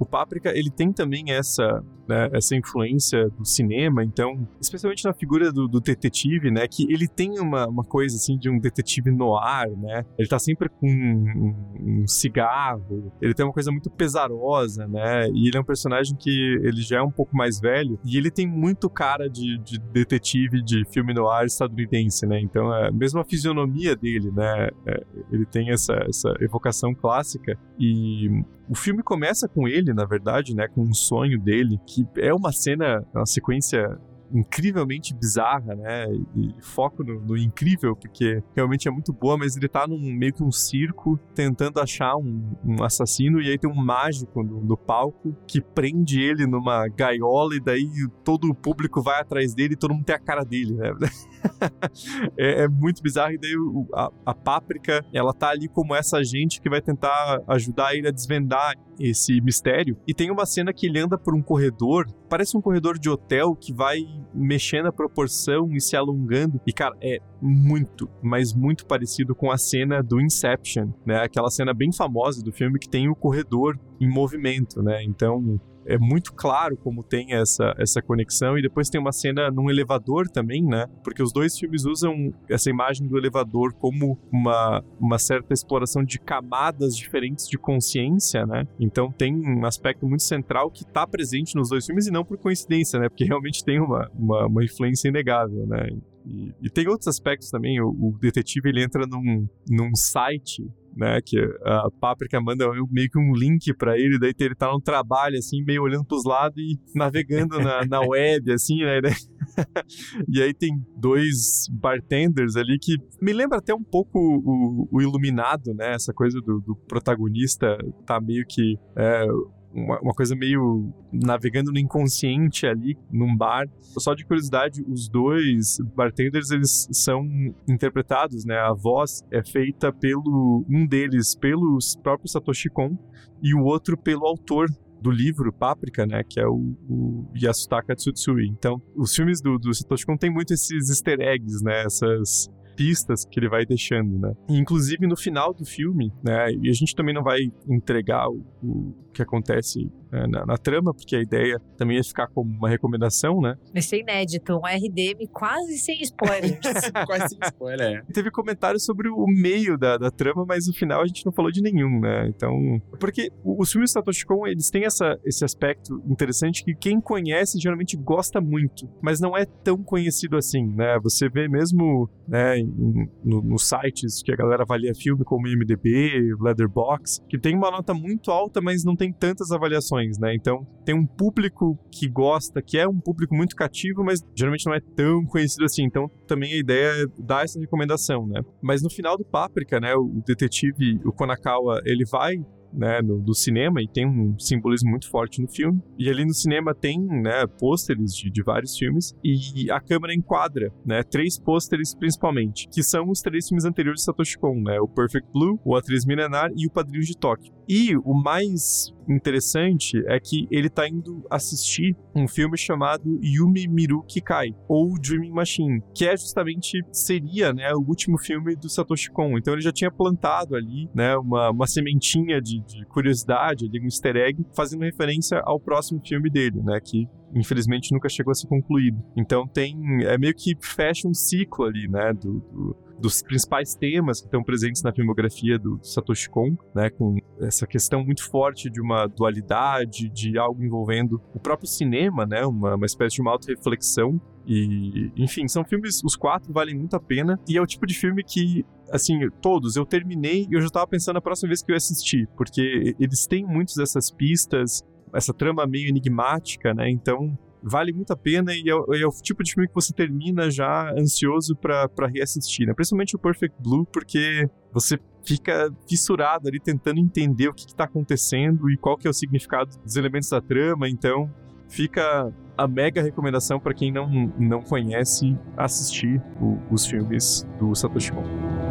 [0.01, 5.53] O Páprica, ele tem também essa né, essa influência do cinema, então, especialmente na figura
[5.53, 9.71] do, do, detetive, né, que ele tem uma, uma coisa assim de um detetive noir,
[9.79, 15.29] né, ele tá sempre com um, um, cigarro, ele tem uma coisa muito pesarosa, né,
[15.33, 18.31] e ele é um personagem que ele já é um pouco mais velho e ele
[18.31, 23.25] tem muito cara de, de detetive de filme noir estadunidense, né, então, é, mesmo a
[23.25, 29.66] fisionomia dele, né, é, ele tem essa, essa evocação clássica e o filme começa com
[29.66, 33.99] ele, na verdade, né, com um sonho dele que é uma cena, uma sequência
[34.33, 36.07] incrivelmente bizarra, né?
[36.37, 40.33] E foco no, no, incrível, porque realmente é muito boa, mas ele tá num meio
[40.33, 44.76] que um circo tentando achar um, um assassino, e aí tem um mágico no, no,
[44.76, 47.89] palco que prende ele numa gaiola, e daí
[48.24, 50.93] todo o público vai atrás dele e todo mundo tem a cara dele, né?
[52.37, 53.55] é, é, muito bizarro, e daí
[53.95, 58.12] a, a páprica ela tá ali como essa gente que vai tentar ajudar ele a
[58.12, 59.97] desvendar esse mistério.
[60.07, 63.57] E tem uma cena que ele anda por um corredor, parece um corredor de hotel
[63.57, 63.99] que vai
[64.35, 66.61] mexendo a proporção e se alongando.
[66.67, 71.23] E, cara, é muito, mas muito parecido com a cena do Inception, né?
[71.23, 75.03] Aquela cena bem famosa do filme que tem o corredor em movimento, né?
[75.03, 78.59] Então, é muito claro como tem essa, essa conexão.
[78.59, 80.87] E depois tem uma cena num elevador também, né?
[81.03, 86.18] Porque os dois filmes usam essa imagem do elevador como uma, uma certa exploração de
[86.18, 88.66] camadas diferentes de consciência, né?
[88.78, 92.39] Então tem um aspecto muito central que está presente nos dois filmes e não por
[92.39, 93.09] coincidência, né?
[93.09, 95.89] Porque realmente tem uma, uma, uma influência inegável, né?
[96.26, 97.81] E, e, tem outros aspectos também.
[97.81, 101.20] O, o, detetive ele entra num, num site né?
[101.24, 105.36] Que a Páprica manda meio que um link para ele, daí ele tá no trabalho,
[105.38, 109.01] assim, meio olhando pros lados e navegando na, na web, assim, né?
[110.28, 115.74] e aí tem dois bartenders ali que me lembra até um pouco o, o Iluminado,
[115.74, 115.95] né?
[115.95, 117.76] Essa coisa do, do protagonista
[118.07, 119.26] tá meio que é,
[119.73, 123.68] uma, uma, coisa meio navegando no inconsciente ali, num bar.
[123.81, 127.25] Só de curiosidade, os dois bartenders, eles são
[127.68, 128.57] interpretados, né?
[128.59, 132.97] A voz é feita pelo, um deles pelo próprio Satoshi Kon
[133.43, 134.68] e o outro pelo autor
[135.01, 138.47] do livro Páprica, né, que é o, o Yasutaka Tsutsui.
[138.49, 142.51] Então, os filmes do, do Satoshi Kon tem muito esses easter eggs, né, essas
[142.81, 144.33] pistas que ele vai deixando, né?
[144.49, 146.51] Inclusive no final do filme, né?
[146.62, 151.17] E a gente também não vai entregar o, o que acontece na, na, trama, porque
[151.17, 153.57] a ideia também é ficar como uma recomendação, né?
[153.73, 156.59] Vai ser inédito, um RDM quase sem spoilers.
[157.07, 158.13] quase sem spoiler, é.
[158.13, 161.51] Teve comentários sobre o meio da, da trama, mas no final a gente não falou
[161.51, 162.29] de nenhum, né?
[162.29, 162.53] Então,
[162.99, 167.59] porque os filmes de Satoshi Kon, eles têm essa, esse aspecto interessante que quem conhece
[167.61, 170.99] geralmente gosta muito, mas não é tão conhecido assim, né?
[171.03, 176.35] Você vê mesmo, né, em, no, nos sites que a galera avalia filme como IMDb,
[176.41, 180.35] Letterboxd, que tem uma nota muito alta, mas não tem tantas avaliações né?
[180.35, 184.75] Então tem um público que gosta, que é um público muito cativo, mas geralmente não
[184.75, 185.85] é tão conhecido assim.
[185.85, 188.41] Então também a ideia é dar essa recomendação, né?
[188.63, 192.35] Mas no final do Páprica, né, o detetive, o Konakawa, ele vai
[192.73, 195.81] né, no, do cinema e tem um simbolismo muito forte no filme.
[195.99, 200.73] E ali no cinema tem, né, pôsteres de, de vários filmes e a câmera enquadra,
[200.85, 204.89] né, três pôsteres principalmente, que são os três filmes anteriores de Satoshi Kon, né, o
[204.89, 207.53] Perfect Blue, o Atriz Milenar e o Padrinho de Tóquio.
[207.68, 214.03] E o mais interessante é que ele tá indo assistir um filme chamado Yumi Miru
[214.03, 219.39] Kikai, ou Dreaming Machine, que é justamente, seria, né, o último filme do Satoshi Kon.
[219.39, 223.85] Então ele já tinha plantado ali, né, uma, uma sementinha de, de curiosidade, ali, um
[223.85, 228.49] easter egg, fazendo referência ao próximo filme dele, né, que infelizmente nunca chegou a ser
[228.49, 229.03] concluído.
[229.17, 234.21] Então tem, é meio que fecha um ciclo ali, né, do, do dos principais temas
[234.21, 238.81] que estão presentes na filmografia do Satoshi Kon, né, com essa questão muito forte de
[238.81, 244.21] uma dualidade, de algo envolvendo o próprio cinema, né, uma, uma espécie de uma auto-reflexão
[244.47, 247.39] e, enfim, são filmes, os quatro valem muito a pena.
[247.49, 250.86] E é o tipo de filme que, assim, todos, eu terminei e eu já tava
[250.86, 254.82] pensando na próxima vez que eu ia assistir, porque eles têm muitas dessas pistas,
[255.14, 256.91] essa trama meio enigmática, né?
[256.91, 260.51] Então, vale muito a pena e é, é, o tipo de filme que você termina
[260.51, 262.74] já ansioso para reassistir, né?
[262.74, 268.70] Principalmente o Perfect Blue, porque você fica fissurado ali tentando entender o que está acontecendo
[268.70, 271.30] e qual que é o significado dos elementos da trama, então
[271.68, 274.08] fica a mega recomendação para quem não,
[274.38, 278.70] não conhece assistir o, os filmes do Satoshi Kon.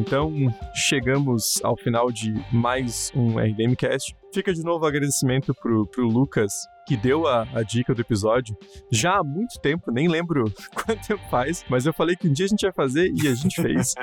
[0.00, 0.32] Então
[0.74, 4.16] chegamos ao final de mais um RDMcast.
[4.32, 6.52] Fica de novo o agradecimento pro, pro Lucas,
[6.88, 8.56] que deu a, a, dica do episódio
[8.90, 12.46] já há muito tempo, nem lembro quanto tempo faz, mas eu falei que um dia
[12.46, 13.94] a gente ia fazer e a gente fez.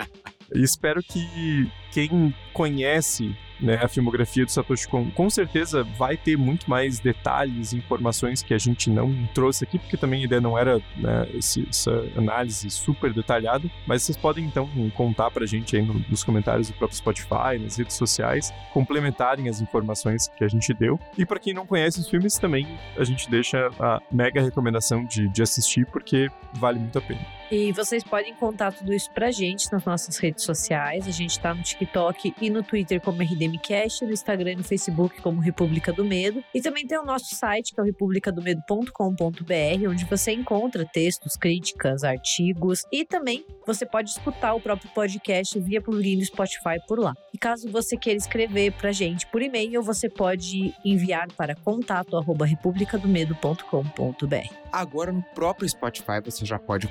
[0.54, 6.36] e espero que quem conhece né, a filmografia do Satoshi Kon com certeza vai ter
[6.36, 10.58] muito mais detalhes informações que a gente não trouxe aqui, porque também a ideia não
[10.58, 15.82] era né, esse, essa análise super detalhada, mas vocês podem então contar pra gente aí
[15.82, 20.72] no, nos comentários do próprio Spotify, nas redes sociais, complementarem as informações que a gente
[20.74, 20.98] deu.
[21.16, 22.66] E para quem não conhece os filmes também,
[22.96, 27.20] a gente deixa a mega recomendação de, de assistir, porque vale muito a pena.
[27.50, 31.06] E vocês podem contar tudo isso pra gente nas nossas redes sociais.
[31.06, 35.20] A gente tá no TikTok e no Twitter como RDMcast, no Instagram e no Facebook
[35.22, 36.42] como República do Medo.
[36.52, 42.02] E também tem o nosso site, que é o republicadomedo.com.br, onde você encontra textos, críticas,
[42.02, 47.14] artigos e também você pode escutar o próprio podcast via plugin do Spotify por lá.
[47.32, 54.54] E caso você queira escrever pra gente por e-mail, você pode enviar para contato@republicadomedo.com.br.
[54.72, 56.88] Agora no próprio Spotify você já pode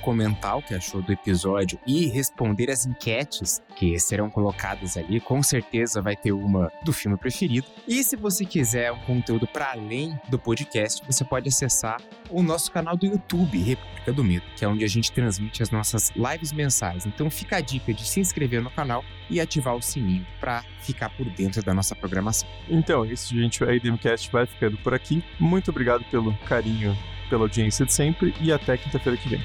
[0.53, 5.19] o que achou do episódio e responder as enquetes que serão colocadas ali.
[5.19, 7.65] Com certeza vai ter uma do filme preferido.
[7.87, 11.97] E se você quiser um conteúdo para além do podcast, você pode acessar
[12.29, 15.71] o nosso canal do YouTube, República do Medo, que é onde a gente transmite as
[15.71, 17.05] nossas lives mensais.
[17.05, 21.09] Então fica a dica de se inscrever no canal e ativar o sininho para ficar
[21.09, 22.47] por dentro da nossa programação.
[22.69, 23.63] Então, é isso, gente.
[23.63, 25.23] O IDMcast vai ficando por aqui.
[25.39, 26.95] Muito obrigado pelo carinho
[27.29, 29.41] pela audiência de sempre e até quinta-feira que vem.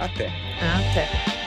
[0.00, 0.30] Até.
[0.62, 1.39] Até.